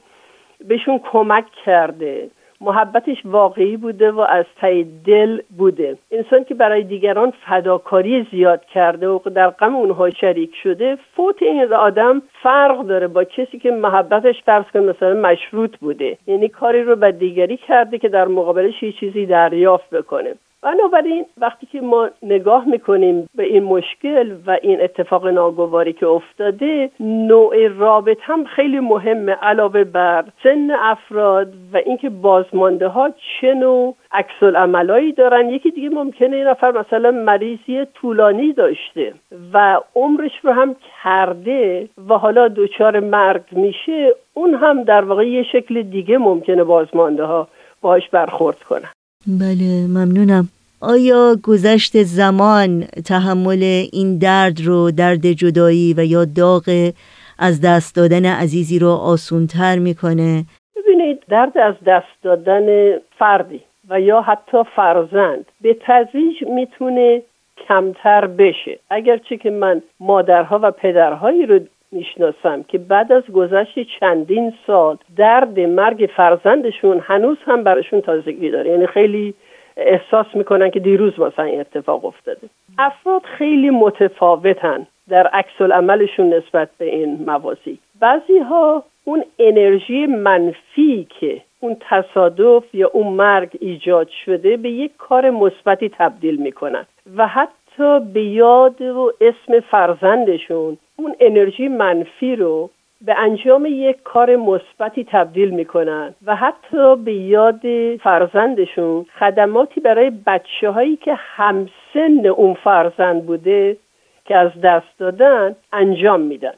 بهشون 0.67 1.00
کمک 1.12 1.46
کرده. 1.65 2.29
محبتش 2.62 3.17
واقعی 3.25 3.77
بوده 3.77 4.12
و 4.12 4.19
از 4.19 4.46
ته 4.62 4.86
دل 5.05 5.41
بوده. 5.58 5.98
انسان 6.12 6.43
که 6.43 6.53
برای 6.53 6.84
دیگران 6.84 7.34
فداکاری 7.46 8.27
زیاد 8.31 8.65
کرده 8.65 9.08
و 9.08 9.19
در 9.19 9.50
غم 9.50 9.75
اونها 9.75 10.10
شریک 10.10 10.55
شده 10.63 10.98
فوت 11.15 11.43
این 11.43 11.74
آدم 11.74 12.22
فرق 12.43 12.81
داره 12.81 13.08
با 13.08 13.24
کسی 13.24 13.60
که 13.60 13.72
محبتش 13.72 14.43
فرض 14.43 14.65
کن 14.74 14.79
مثلا 14.79 15.13
مشروط 15.13 15.77
بوده. 15.77 16.17
یعنی 16.27 16.48
کاری 16.48 16.84
رو 16.84 16.96
به 16.96 17.12
دیگری 17.12 17.58
کرده 17.58 17.98
که 17.98 18.10
در 18.10 18.27
مقابلش 18.27 18.84
یه 18.84 18.91
چیزی 18.91 19.25
دریافت 19.25 19.89
بکنه. 19.89 20.36
بنابراین 20.62 21.25
وقتی 21.38 21.66
که 21.66 21.82
ما 21.82 22.10
نگاه 22.24 22.66
می‌کنیم 22.66 23.30
به 23.36 23.44
این 23.44 23.63
مشکل 23.63 24.36
و 24.48 24.58
این 24.62 24.82
اتفاق 24.82 25.28
ناگواری 25.28 25.94
که 25.94 26.08
افتاده 26.08 26.89
نوع 27.00 27.68
رابط 27.68 28.18
هم 28.22 28.44
خیلی 28.44 28.80
مهمه 28.80 29.32
علاوه 29.32 29.84
بر 29.84 30.25
سن 30.44 30.72
افراد 30.72 31.54
و 31.74 31.78
اینکه 31.78 32.10
بازمانده 32.10 32.88
ها 32.88 33.10
چه 33.10 33.54
نوع 33.54 33.96
عکس 34.12 34.44
عملایی 34.44 35.12
دارن. 35.12 35.50
یکی 35.50 35.72
دیگه 35.72 35.89
ممکنه 35.89 36.36
این 36.36 36.48
نفر 36.48 36.72
مثلا 36.72 37.12
مریضی 37.12 37.86
طولانی 37.94 38.54
داشته 38.54 39.13
و 39.54 39.80
عمرش 39.96 40.32
رو 40.44 40.51
هم 40.51 40.75
کرده 41.04 41.89
و 42.10 42.13
حالا 42.13 42.48
دچار 42.48 43.00
مرگ 43.00 43.44
میشه 43.51 44.16
اون 44.34 44.54
هم 44.54 44.84
در 44.84 45.01
واقع 45.01 45.28
یه 45.28 45.44
شکل 45.44 45.82
دیگه 45.82 46.18
ممکنه 46.18 46.63
بازمانده 46.63 47.24
ها 47.24 47.48
باهاش 47.82 48.10
برخورد 48.10 48.60
کنن. 48.60 48.89
بله 49.28 49.88
ممنونم 49.88 50.48
آیا 50.82 51.36
گذشت 51.44 52.04
زمان 52.04 52.82
تحمل 52.82 53.64
این 53.92 54.18
درد 54.18 54.62
رو 54.62 54.92
درد 54.92 55.32
جدایی 55.32 55.94
و 55.98 56.06
یا 56.06 56.26
داغ 56.26 56.92
از 57.40 57.62
دست 57.62 57.96
دادن 57.96 58.26
عزیزی 58.26 58.80
رو 58.80 58.90
آسونتر 58.90 59.80
می‌کنه؟ 59.80 60.44
ببینید 60.76 61.24
درد 61.30 61.58
از 61.58 61.76
دست 61.88 62.24
دادن 62.24 62.98
فردی 63.18 63.62
و 63.90 64.02
یا 64.02 64.22
حتی 64.22 64.58
فرزند 64.76 65.46
به 65.62 65.78
تدریج 65.88 66.44
می‌تونه 66.44 67.22
کمتر 67.68 68.28
بشه 68.28 68.80
اگرچه 68.90 69.38
که 69.38 69.50
من 69.50 69.82
مادرها 70.00 70.60
و 70.64 70.72
پدرهایی 70.72 71.46
رو 71.46 71.60
می‌شناسم 71.91 72.63
که 72.63 72.77
بعد 72.77 73.12
از 73.12 73.24
گذشت 73.34 73.79
چندین 74.00 74.53
سال 74.67 74.98
درد 75.17 75.60
مرگ 75.60 76.10
فرزندشون 76.15 77.00
هنوز 77.00 77.38
هم 77.46 77.63
براشون 77.63 78.01
تازگی 78.01 78.50
داره. 78.50 78.69
یعنی 78.69 78.88
خیلی 78.88 79.34
احساس 79.77 80.25
می‌کنن 80.34 80.69
که 80.69 80.79
دیروز 80.79 81.19
مثلا 81.19 81.46
این 81.46 81.60
اتفاق 81.60 82.05
افتاده. 82.05 82.50
افراد 82.77 83.22
خیلی 83.24 83.69
متفاوتن 83.69 84.88
در 85.10 85.27
عکس 85.27 85.62
عملشون 85.62 86.34
نسبت 86.34 86.69
به 86.77 86.86
این 86.86 87.24
موازی. 87.25 87.79
بعضی 88.00 88.38
ها 88.38 88.84
اون 89.03 89.24
انرژی 89.39 90.05
منفی 90.05 91.08
که 91.19 91.41
اون 91.60 91.77
تصادف 91.79 92.75
یا 92.75 92.89
اون 92.93 93.08
مرگ 93.08 93.50
ایجاد 93.60 94.10
شده 94.25 94.58
به 94.58 94.69
یک 94.69 94.91
کار 94.98 95.29
مثبتی 95.29 95.89
تبدیل 95.89 96.36
می‌کنن 96.36 96.86
و 97.17 97.27
حتی 97.27 98.00
به 98.13 98.24
یاد 98.24 98.81
و 98.81 99.12
اسم 99.22 99.60
فرزندشون 99.60 100.77
اون 101.00 101.15
انرژی 101.20 101.68
منفی 101.68 102.36
رو 102.36 102.70
به 103.01 103.20
انجام 103.20 103.65
یک 103.65 103.98
کار 104.03 104.36
مثبتی 104.36 105.03
تبدیل 105.03 105.50
می‌کنن 105.50 106.15
و 106.25 106.36
حتی 106.36 106.96
به 106.96 107.13
یاد 107.13 107.62
فرزندشون 107.98 109.06
خدماتی 109.20 109.82
برای 109.82 110.12
بچه 110.27 110.70
هایی 110.70 110.96
که 110.96 111.13
همسن 111.15 112.25
اون 112.25 112.53
فرزند 112.53 113.25
بوده 113.25 113.77
که 114.25 114.36
از 114.36 114.51
دست 114.63 115.00
دادن 115.00 115.56
انجام 115.74 116.22
میدن. 116.22 116.53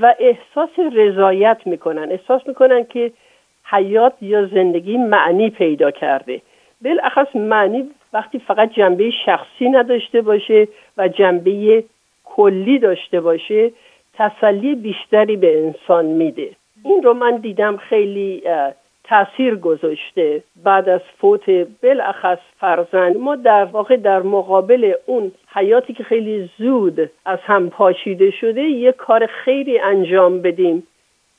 و 0.00 0.14
احساس 0.18 0.78
رضایت 0.92 1.58
می‌کنن. 1.66 2.12
احساس 2.12 2.46
می‌کنن 2.46 2.84
که 2.84 3.12
حیات 3.64 4.12
یا 4.20 4.46
زندگی 4.46 4.96
معنی 4.96 5.50
پیدا 5.50 5.90
کرده. 5.90 6.40
بالاخص 6.84 7.36
معنی 7.36 7.90
وقتی 8.12 8.38
فقط 8.38 8.72
جنبه 8.72 9.10
شخصی 9.26 9.68
نداشته 9.68 10.20
باشه 10.20 10.68
و 10.96 11.08
جنبه 11.08 11.84
کلی 12.36 12.78
داشته 12.78 13.20
باشه 13.20 13.70
تسلی 14.14 14.74
بیشتری 14.74 15.36
به 15.36 15.64
انسان 15.64 16.04
میده. 16.04 16.50
این 16.84 17.02
رو 17.02 17.14
من 17.14 17.36
دیدم 17.36 17.76
خیلی 17.76 18.42
تاثیر 19.04 19.54
گذاشته. 19.54 20.42
بعد 20.64 20.88
از 20.88 21.00
فوت 21.18 21.50
بالاخص 21.82 22.38
فرزند 22.60 23.16
ما 23.16 23.36
در 23.36 23.64
واقع 23.64 23.96
در 23.96 24.22
مقابل 24.22 24.92
اون 25.06 25.32
حیاتی 25.54 25.92
که 25.92 26.04
خیلی 26.04 26.50
زود 26.58 27.10
از 27.26 27.38
هم 27.42 27.70
پاشیده 27.70 28.30
شده 28.30 28.62
یه 28.62 28.92
کار 28.92 29.26
خیلی 29.26 29.78
انجام 29.78 30.42
بدیم. 30.42 30.86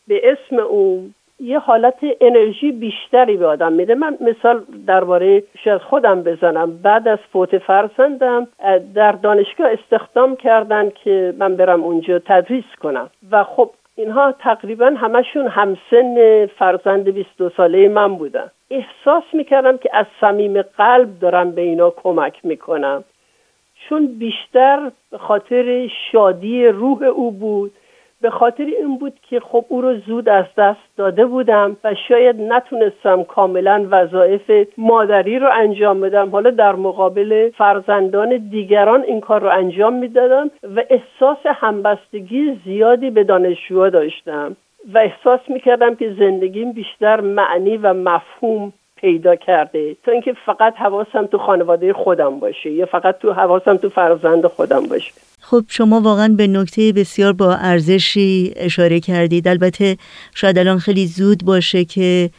به 0.07 0.21
اسم 0.31 0.59
اون 0.59 1.13
یه 1.39 1.59
حالت 1.59 1.99
انرژی 2.21 2.71
بیشتری 2.71 3.37
به 3.37 3.47
آدم 3.47 3.73
میده. 3.73 3.95
من 3.95 4.17
مثال 4.21 4.63
درباره 4.87 5.43
شاید 5.63 5.81
خودم 5.81 6.23
بزنم. 6.23 6.77
بعد 6.77 7.07
از 7.07 7.19
فوت 7.31 7.57
فرزندم 7.57 8.47
در 8.95 9.11
دانشگاه 9.11 9.71
استخدام 9.71 10.35
کردن 10.35 10.89
که 10.89 11.33
من 11.37 11.55
برم 11.55 11.83
اونجا 11.83 12.19
تدریس 12.19 12.75
کنم. 12.81 13.09
و 13.31 13.43
خب 13.43 13.69
اینها 13.95 14.31
تقریبا 14.31 14.85
همشون 14.85 15.47
همسن 15.47 16.45
فرزند 16.45 17.09
22 17.09 17.49
ساله 17.49 17.89
من 17.89 18.15
بودن. 18.15 18.51
احساس 18.71 19.23
می‌کردم 19.33 19.77
که 19.77 19.89
از 19.93 20.05
صمیم 20.21 20.61
قلب 20.61 21.19
دارم 21.19 21.51
به 21.51 21.61
اینا 21.61 21.89
کمک 21.89 22.45
می‌کنم. 22.45 23.03
چون 23.89 24.07
بیشتر 24.19 24.91
به 25.11 25.17
خاطر 25.17 25.87
شادی 26.11 26.67
روح 26.67 27.03
او 27.03 27.31
بود. 27.31 27.71
به 28.23 28.29
خاطر 28.29 28.63
این 28.63 28.97
بود 28.97 29.13
که 29.29 29.39
خب 29.39 29.65
او 29.69 29.81
رو 29.81 29.97
زود 29.97 30.29
از 30.29 30.45
دست 30.57 30.97
داده 30.97 31.25
بودم 31.25 31.77
و 31.83 31.95
شاید 32.07 32.41
نتونستم 32.41 33.23
کاملا 33.23 33.87
وظایف 33.91 34.67
مادری 34.77 35.39
رو 35.39 35.49
انجام 35.53 36.01
بدم. 36.01 36.29
حالا 36.29 36.49
در 36.49 36.75
مقابل 36.75 37.49
فرزندان 37.57 38.49
دیگران 38.51 39.03
این 39.03 39.21
کار 39.21 39.41
رو 39.41 39.49
انجام 39.49 39.93
می‌دادم 39.93 40.51
و 40.75 40.83
احساس 40.89 41.37
همبستگی 41.45 42.59
زیادی 42.65 43.09
به 43.09 43.23
دانشجوها 43.23 43.89
داشتم 43.89 44.55
و 44.93 44.97
احساس 44.97 45.39
می‌کردم 45.47 45.95
که 45.95 46.13
زندگیم 46.19 46.71
بیشتر 46.71 47.21
معنی 47.21 47.77
و 47.77 47.93
مفهوم 47.93 48.73
پیدا 48.95 49.35
کرده. 49.35 49.95
تا 50.03 50.11
اینکه 50.11 50.33
فقط 50.45 50.75
حواسم 50.75 51.25
تو 51.25 51.37
خانواده 51.37 51.93
خودم 51.93 52.39
باشه 52.39 52.71
یا 52.71 52.85
فقط 52.85 53.17
تو 53.17 53.33
حواسم 53.33 53.77
تو 53.77 53.89
فرزند 53.89 54.47
خودم 54.47 54.83
باشه. 54.89 55.32
خب 55.45 55.65
شما 55.67 56.01
واقعا 56.01 56.27
به 56.27 56.47
نکته 56.47 56.93
بسیار 56.93 57.33
با 57.33 57.55
ارزشی 57.55 58.53
اشاره 58.55 58.99
کردید. 58.99 59.47
البته 59.47 59.97
شاید 60.35 60.57
الان 60.57 60.79
خیلی 60.79 61.07
زود 61.07 61.45
باشه 61.45 61.85
که 61.85 62.29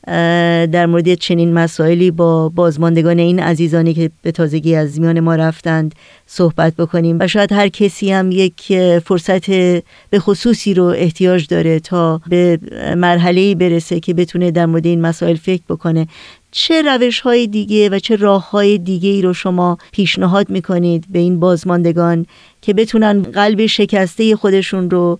در 0.72 0.86
مورد 0.86 1.14
چنین 1.14 1.52
مسائلی 1.52 2.10
با 2.10 2.48
بازماندگان 2.48 3.18
این 3.18 3.38
عزیزانی 3.38 3.94
که 3.94 4.10
به 4.22 4.32
تازگی 4.32 4.74
از 4.74 5.00
میان 5.00 5.20
ما 5.20 5.34
رفتند 5.34 5.94
صحبت 6.26 6.74
بکنیم. 6.76 7.16
و 7.20 7.26
شاید 7.28 7.52
هر 7.52 7.68
کسی 7.68 8.10
هم 8.10 8.30
یک 8.30 8.78
فرصت 9.04 9.50
به 10.10 10.18
خصوصی 10.18 10.74
رو 10.74 10.84
احتیاج 10.84 11.46
داره 11.46 11.80
تا 11.80 12.20
به 12.28 12.58
مرحله 12.96 13.54
برسه 13.54 14.00
که 14.00 14.14
بتونه 14.14 14.50
در 14.50 14.66
مورد 14.66 14.86
این 14.86 15.00
مسائل 15.00 15.36
فکر 15.36 15.62
بکنه. 15.68 16.06
چه 16.56 16.82
روش 16.82 17.20
های 17.20 17.46
دیگه 17.46 17.88
و 17.88 17.98
چه 17.98 18.16
راه 18.16 18.50
های 18.50 18.78
دیگه 18.78 19.10
ای 19.10 19.22
رو 19.22 19.34
شما 19.34 19.78
پیشنهاد 19.92 20.50
می‌کنید 20.50 21.04
به 21.12 21.18
این 21.18 21.40
بازماندگان 21.40 22.26
که 22.62 22.74
بتونن 22.94 23.22
قلب 23.22 23.66
شکسته 23.66 24.36
خودشون 24.36 24.90
رو 24.90 25.18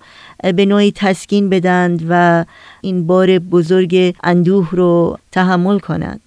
به 0.57 0.67
نوعی 0.67 0.93
تسکین 0.93 1.51
بدند 1.51 2.07
و 2.09 2.45
این 2.81 3.07
بار 3.07 3.39
بزرگ 3.39 4.15
اندوه 4.25 4.69
رو 4.73 5.19
تحمل 5.33 5.79
کنند 5.79 6.21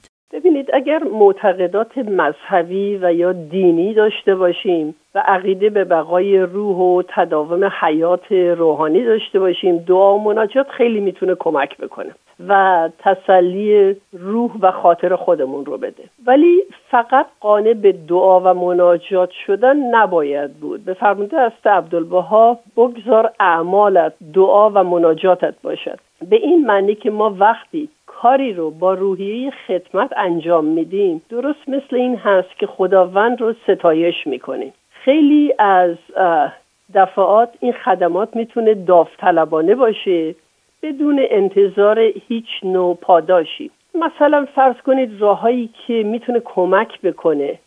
ببینید 0.57 0.75
اگر 0.75 1.03
معتقدات 1.03 1.97
مذهبی 1.97 2.99
و 3.01 3.13
یا 3.13 3.31
دینی 3.31 3.93
داشته 3.93 4.35
باشیم 4.35 4.95
و 5.15 5.23
عقیده 5.25 5.69
به 5.69 5.83
بقای 5.83 6.39
روح 6.39 6.77
و 6.77 7.01
تداوم 7.07 7.71
حیات 7.81 8.31
روحانی 8.31 9.03
داشته 9.03 9.39
باشیم 9.39 9.77
دعا 9.77 10.15
و 10.15 10.23
مناجات 10.23 10.69
خیلی 10.69 10.99
می‌تونه 10.99 11.35
کمک 11.35 11.77
بکنه 11.77 12.11
و 12.47 12.89
تسلی 12.99 13.95
روح 14.13 14.51
و 14.61 14.71
خاطر 14.71 15.15
خودمون 15.15 15.65
رو 15.65 15.77
بده. 15.77 16.03
ولی 16.25 16.63
فقط 16.91 17.25
قانع 17.41 17.73
به 17.73 17.91
دعا 17.91 18.39
و 18.39 18.53
مناجات 18.53 19.29
شدن 19.45 19.77
نباید 19.95 20.53
بود. 20.53 20.85
به 20.85 20.93
فرموده 20.93 21.39
است 21.39 21.67
عبدالبها 21.67 22.59
بگذار 22.77 23.31
اعمالت 23.39 24.13
دعا 24.33 24.69
و 24.69 24.83
مناجاتت 24.83 25.53
باشد. 25.63 25.99
به 26.29 26.35
این 26.35 26.65
معنی 26.65 26.95
که 26.95 27.11
ما 27.11 27.35
وقتی 27.39 27.89
کاری 28.21 28.53
رو 28.53 28.71
با 28.71 28.93
روحیه 28.93 29.51
خدمت 29.67 30.13
انجام 30.17 30.65
میدیم. 30.65 31.21
درست 31.29 31.69
مثل 31.69 31.95
این 31.95 32.15
هست 32.15 32.59
که 32.59 32.67
خداوند 32.67 33.41
رو 33.41 33.53
ستایش 33.63 34.27
می‌کنیم. 34.27 34.73
خیلی 34.89 35.53
از 35.59 35.95
دفعات 36.95 37.49
این 37.59 37.73
خدمات 37.73 38.35
می‌تونه 38.35 38.73
داوطلبانه 38.73 39.75
باشه 39.75 40.35
بدون 40.83 41.25
انتظار 41.29 41.99
هیچ 41.99 42.47
نوع 42.63 42.95
پاداشی 43.01 43.71
مثلا 43.95 44.47
فرض 44.55 44.75
کنید 44.75 45.21
راههایی 45.21 45.69
که 45.87 45.93
می‌تونه 45.93 46.39
کمک 46.39 47.01
بکنه. 47.01 47.59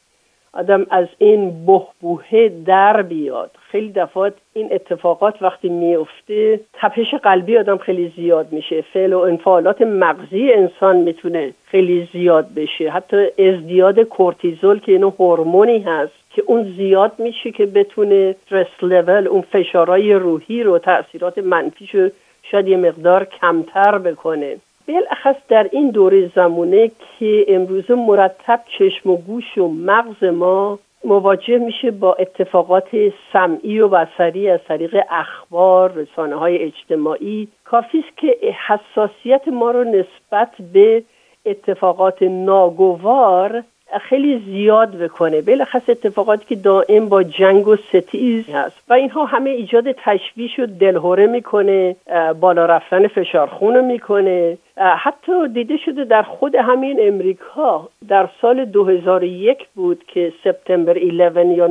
آدم 0.52 0.86
از 0.90 1.06
این 1.18 1.66
بهبوهه 1.66 2.52
در 2.66 3.02
بیاد. 3.02 3.50
خیلی 3.70 3.92
دفعات 3.92 4.34
این 4.52 4.68
اتفاقات 4.72 5.42
وقتی 5.42 5.68
میفته 5.68 6.60
تپش 6.72 7.14
قلبی 7.14 7.58
آدم 7.58 7.78
خیلی 7.78 8.12
زیاد 8.16 8.52
میشه. 8.52 8.84
فعل 8.92 9.12
و 9.12 9.18
انفعالات 9.18 9.82
مغزی 9.82 10.52
انسان 10.52 10.96
می‌تونه 10.96 11.52
خیلی 11.66 12.08
زیاد 12.12 12.54
بشه. 12.56 12.90
حتی 12.90 13.26
ازدیاد 13.38 14.00
کورتیزول 14.00 14.80
که 14.80 14.92
اینو 14.92 15.10
هورمونی 15.10 15.78
هست 15.78 16.12
که 16.30 16.42
اون 16.46 16.74
زیاد 16.76 17.12
میشه 17.18 17.50
که 17.50 17.66
بتونه 17.66 18.34
استرس 18.38 18.82
لول 18.82 19.26
اون 19.26 19.40
فشارهای 19.40 20.14
روحی 20.14 20.62
رو 20.62 20.78
تاثیرات 20.78 21.38
منفیش 21.38 21.96
شاید 22.42 22.68
یه 22.68 22.76
مقدار 22.76 23.24
کمتر 23.24 23.98
بکنه. 23.98 24.56
بالاخص 24.90 25.36
در 25.48 25.68
این 25.72 25.90
دوره 25.90 26.30
زمونه 26.34 26.90
که 27.18 27.44
امروز 27.48 27.90
مرتب 27.90 28.60
چشم 28.78 29.10
و 29.10 29.16
گوش 29.16 29.58
و 29.58 29.68
مغز 29.68 30.24
ما 30.24 30.78
مواجه 31.04 31.58
میشه 31.58 31.90
با 31.90 32.14
اتفاقات 32.14 32.88
سمعی 33.32 33.80
و 33.80 33.88
بصری 33.88 34.50
از 34.50 34.60
طریق 34.68 34.96
اخبار 35.10 35.92
رسانه 35.92 36.34
های 36.36 36.58
اجتماعی. 36.58 37.48
کافی 37.64 37.98
است 37.98 38.16
که 38.16 38.36
حساسیت 38.66 39.48
ما 39.48 39.70
رو 39.70 39.84
نسبت 39.84 40.50
به 40.72 41.02
اتفاقات 41.46 42.22
ناگوار 42.22 43.62
خیلی 43.98 44.38
زیاد 44.38 44.90
بکنه. 44.90 45.42
بلخص 45.42 45.88
اتفاقاتی 45.88 46.44
که 46.48 46.56
دائم 46.56 47.08
با 47.08 47.22
جنگ 47.22 47.68
و 47.68 47.76
ستیز 47.76 48.50
هست. 48.50 48.84
و 48.88 48.92
اینها 48.92 49.24
همه 49.24 49.50
ایجاد 49.50 49.92
تشویش 49.92 50.58
و 50.58 50.66
دلهوره 50.66 51.26
می‌کنه 51.26 51.96
بالا 52.40 52.66
رفتن 52.66 53.06
فشار 53.06 53.46
خون 53.46 53.84
می‌کنه. 53.84 54.58
حتی 54.76 55.48
دیده 55.48 55.76
شده 55.76 56.04
در 56.04 56.22
خود 56.22 56.54
همین 56.54 56.98
امریکا 57.00 57.88
در 58.08 58.28
سال 58.40 58.64
2001 58.64 59.68
بود 59.74 60.04
که 60.08 60.32
سپتامبر 60.44 60.96
11 60.96 61.46
یا 61.46 61.68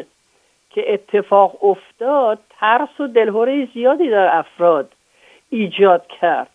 9-11 0.00 0.04
که 0.70 0.92
اتفاق 0.92 1.64
افتاد 1.64 2.38
ترس 2.60 3.00
و 3.00 3.06
دلهوره 3.06 3.68
زیادی 3.74 4.10
در 4.10 4.36
افراد 4.38 4.92
ایجاد 5.50 6.06
کرد. 6.20 6.48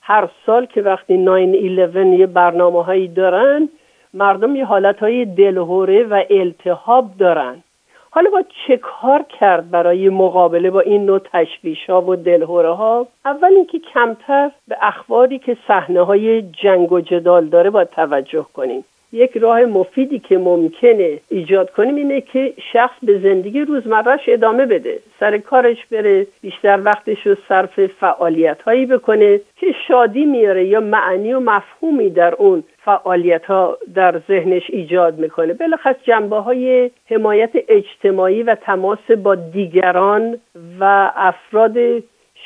هر 0.00 0.28
سال 0.46 0.66
که 0.66 0.82
وقتی 0.82 1.24
9-11 1.24 2.18
یه 2.18 2.26
برنامه 2.26 2.84
هایی 2.84 3.08
دارن 3.08 3.68
مردم 4.16 4.56
یه 4.56 4.64
حالت 4.64 4.98
های 4.98 5.24
دلهوره 5.24 6.02
و 6.02 6.22
التهاب 6.30 7.10
دارن. 7.18 7.62
حالا 8.10 8.30
با 8.30 8.42
چه 8.66 8.76
کار 8.76 9.24
کرد 9.40 9.70
برای 9.70 10.08
مقابله 10.08 10.70
با 10.70 10.80
این 10.80 11.06
نوع 11.06 11.18
تشویش 11.18 11.90
ها 11.90 12.02
و 12.02 12.16
دلهوره 12.16 12.72
ها 12.72 13.06
اول 13.24 13.48
اینکه 13.48 13.78
کمتر 13.78 14.50
به 14.68 14.76
اخباری 14.80 15.38
که 15.38 15.56
صحنه 15.68 16.00
های 16.00 16.42
جنگ 16.42 16.92
و 16.92 17.00
جدال 17.00 17.46
داره 17.46 17.70
باید 17.70 17.90
توجه 17.90 18.46
کنیم. 18.54 18.84
یک 19.12 19.36
راه 19.36 19.64
مفیدی 19.64 20.18
که 20.18 20.38
ممکنه 20.38 21.20
ایجاد 21.28 21.70
کنیم 21.70 21.94
اینه 21.94 22.20
که 22.20 22.52
شخص 22.72 22.94
به 23.02 23.18
زندگی 23.18 23.60
روزمرهش 23.60 24.20
ادامه 24.28 24.66
بده. 24.66 24.98
سر 25.20 25.38
کارش 25.38 25.86
بره 25.86 26.26
بیشتر 26.42 26.80
وقتش 26.84 27.26
رو 27.26 27.36
صرف 27.48 27.86
فعالیت 27.86 28.62
هایی 28.62 28.86
بکنه 28.86 29.40
که 29.56 29.66
شادی 29.88 30.24
میاره 30.24 30.64
یا 30.64 30.80
معنی 30.80 31.32
و 31.32 31.40
مفهومی 31.40 32.10
در 32.10 32.34
اون 32.34 32.64
فعالیت 32.84 33.44
ها 33.44 33.78
در 33.94 34.18
ذهنش 34.28 34.62
ایجاد 34.68 35.18
می‌کنه. 35.18 35.52
بلخص 35.52 35.96
جنبه 36.04 36.36
های 36.36 36.90
حمایت 37.10 37.50
اجتماعی 37.68 38.42
و 38.42 38.54
تماس 38.54 39.10
با 39.10 39.34
دیگران 39.34 40.38
و 40.80 41.12
افراد 41.16 41.76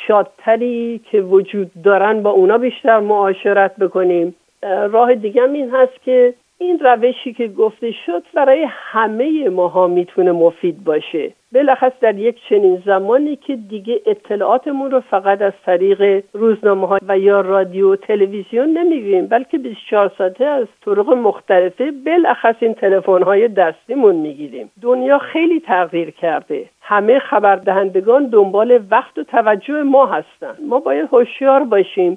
شادتری 0.07 1.01
که 1.11 1.21
وجود 1.21 1.71
دارن 1.85 2.23
با 2.23 2.31
اونا 2.31 2.59
بیشتر 2.59 3.01
معاشرت 3.01 3.77
بکنیم. 3.77 4.35
راه 4.63 5.15
دیگه 5.15 5.43
این 5.43 5.71
هست 5.71 6.03
که 6.05 6.35
این 6.61 6.79
روشی 6.79 7.33
که 7.33 7.49
گفته 7.49 7.93
شد 8.07 8.23
برای 8.35 8.67
همه 8.71 9.49
ماها 9.49 9.87
می‌تونه 9.87 10.33
مفید 10.33 10.85
باشه. 10.85 11.33
بلخص 11.53 11.93
در 12.01 12.19
یک 12.19 12.37
چنین 12.49 12.83
زمانی 12.87 13.37
که 13.37 13.57
دیگه 13.57 14.01
اطلاعاتمون 14.07 14.91
رو 14.91 15.01
فقط 15.01 15.43
از 15.43 15.53
طریق 15.67 16.25
روزنامه 16.33 16.87
ها 16.87 16.99
و 17.09 17.19
یا 17.19 17.41
رادیو 17.41 17.93
و 17.93 17.97
تلویزیون 17.97 18.79
نمیگیم 18.79 19.27
بلکه 19.27 19.59
24 19.59 20.13
ساعته 20.19 20.45
از 20.45 20.67
طرق 20.85 21.09
مختلفه 21.09 21.91
بلخص 21.91 22.55
این 22.61 22.75
تلفن 22.75 23.23
های 23.23 23.49
دستیمون 23.49 24.15
می‌گیریم. 24.15 24.71
دنیا 24.83 25.19
خیلی 25.19 25.61
تغییر 25.61 26.11
کرده. 26.11 26.65
همه 26.83 27.19
خبردهندگان 27.19 28.27
دنبال 28.27 28.81
وقت 28.91 29.19
و 29.19 29.25
توجه 29.25 29.83
ما 29.83 30.07
هستن. 30.07 30.55
ما 30.69 30.81
باید 30.81 31.09
هوشیار 31.13 31.65
باشیم 31.65 32.17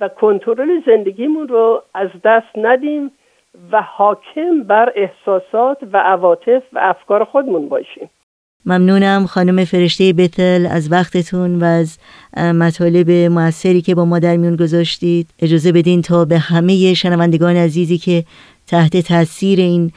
و 0.00 0.08
کنترل 0.08 0.80
زندگیمون 0.86 1.48
رو 1.48 1.82
از 1.94 2.08
دست 2.24 2.58
ندیم. 2.58 3.10
و 3.72 3.82
حاکم 3.82 4.62
بر 4.68 4.92
احساسات 4.96 5.78
و 5.92 5.96
عواطف 5.96 6.62
و 6.72 6.78
افکار 6.82 7.24
خودمون 7.24 7.68
باشیم. 7.68 8.10
ممنونم 8.66 9.26
خانم 9.26 9.64
فرشته 9.64 10.12
بتل 10.12 10.66
از 10.70 10.92
وقتتون 10.92 11.62
و 11.62 11.64
از 11.64 11.98
مطالب 12.36 13.10
موثری 13.10 13.82
که 13.82 13.94
با 13.94 14.04
ما 14.04 14.18
در 14.18 14.36
میون 14.36 14.56
گذاشتید. 14.56 15.30
اجازه 15.38 15.72
بدین 15.72 16.02
تا 16.02 16.24
به 16.24 16.38
همه 16.38 16.94
شنوندگان 16.94 17.56
عزیزی 17.56 17.98
که 17.98 18.24
تحت 18.66 18.96
تاثیر 18.96 19.60
این 19.60 19.92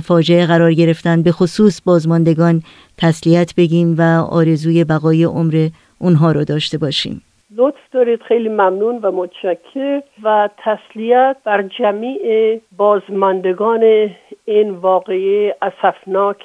فاجعه 0.00 0.46
قرار 0.46 0.74
گرفتن 0.74 1.22
به 1.22 1.32
خصوص 1.32 1.80
بازماندگان 1.84 2.62
تسلیت 2.98 3.54
بگیم 3.56 3.94
و 3.98 4.02
آرزوی 4.30 4.84
بقای 4.84 5.24
عمر 5.24 5.68
اونها 5.98 6.32
رو 6.32 6.44
داشته 6.44 6.78
باشیم. 6.78 7.22
لطف 7.56 7.80
دارید. 7.92 8.22
خیلی 8.22 8.48
ممنون 8.48 8.98
و 8.98 9.10
متشکر 9.10 10.02
و 10.22 10.48
تسلیت 10.58 11.36
بر 11.44 11.62
جمیع 11.62 12.60
بازماندگان 12.76 14.10
این 14.44 14.70
واقعه 14.70 15.56
اسفناک 15.62 16.36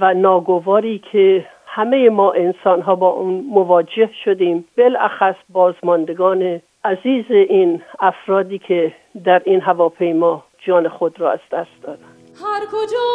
و 0.00 0.14
ناگواری 0.14 0.98
که 1.12 1.46
همه 1.66 2.10
ما 2.10 2.32
انسان 2.32 2.80
ها 2.82 2.94
با 2.94 3.08
اون 3.08 3.44
مواجه 3.50 4.10
شدیم. 4.24 4.64
بالاخص 4.78 5.34
بازماندگان 5.48 6.60
عزیز 6.84 7.24
این 7.30 7.82
افرادی 8.00 8.58
که 8.58 8.92
در 9.24 9.42
این 9.44 9.60
هواپیما 9.60 10.44
جان 10.58 10.88
خود 10.88 11.20
را 11.20 11.30
از 11.30 11.40
دست 11.52 11.82
دادن. 11.82 12.12
هر 12.44 12.60
کجا 12.66 13.08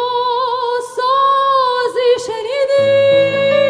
سازی 0.80 2.26
شنیدی 2.26 3.67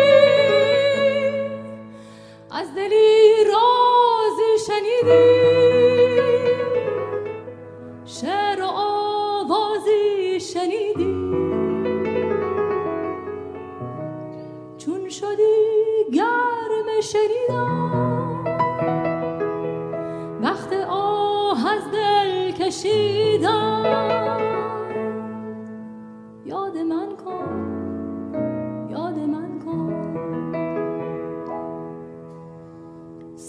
از 2.51 2.75
دلی 2.75 3.45
رازی 3.45 4.59
شنیدی. 4.67 5.49
شعر 8.05 8.63
و 8.63 8.67
آوازی 8.67 10.41
شنیدی. 10.41 11.29
چون 14.79 15.09
شدی 15.09 16.05
گرم 16.13 17.01
شنیدم 17.01 18.45
وقت 20.43 20.73
آه 20.89 21.73
از 21.73 21.91
دل 21.93 22.51
کشیدم 22.51 24.48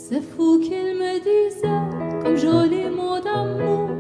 Se 0.10 0.16
fu 0.16 0.60
qu'il 0.62 0.96
me 0.96 1.20
disait, 1.20 2.24
comme 2.24 2.36
joli 2.36 2.90
mot 2.90 3.20
d'amour 3.20 3.99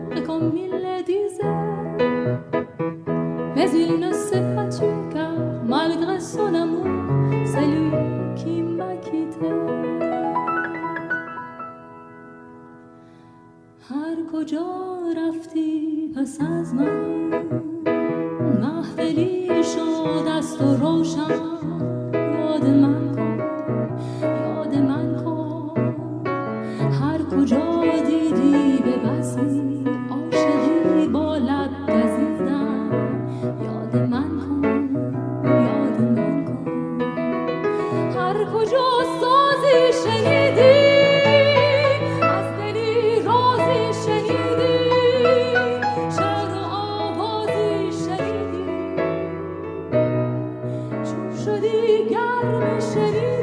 diga, 51.57 52.27
me 52.59 53.38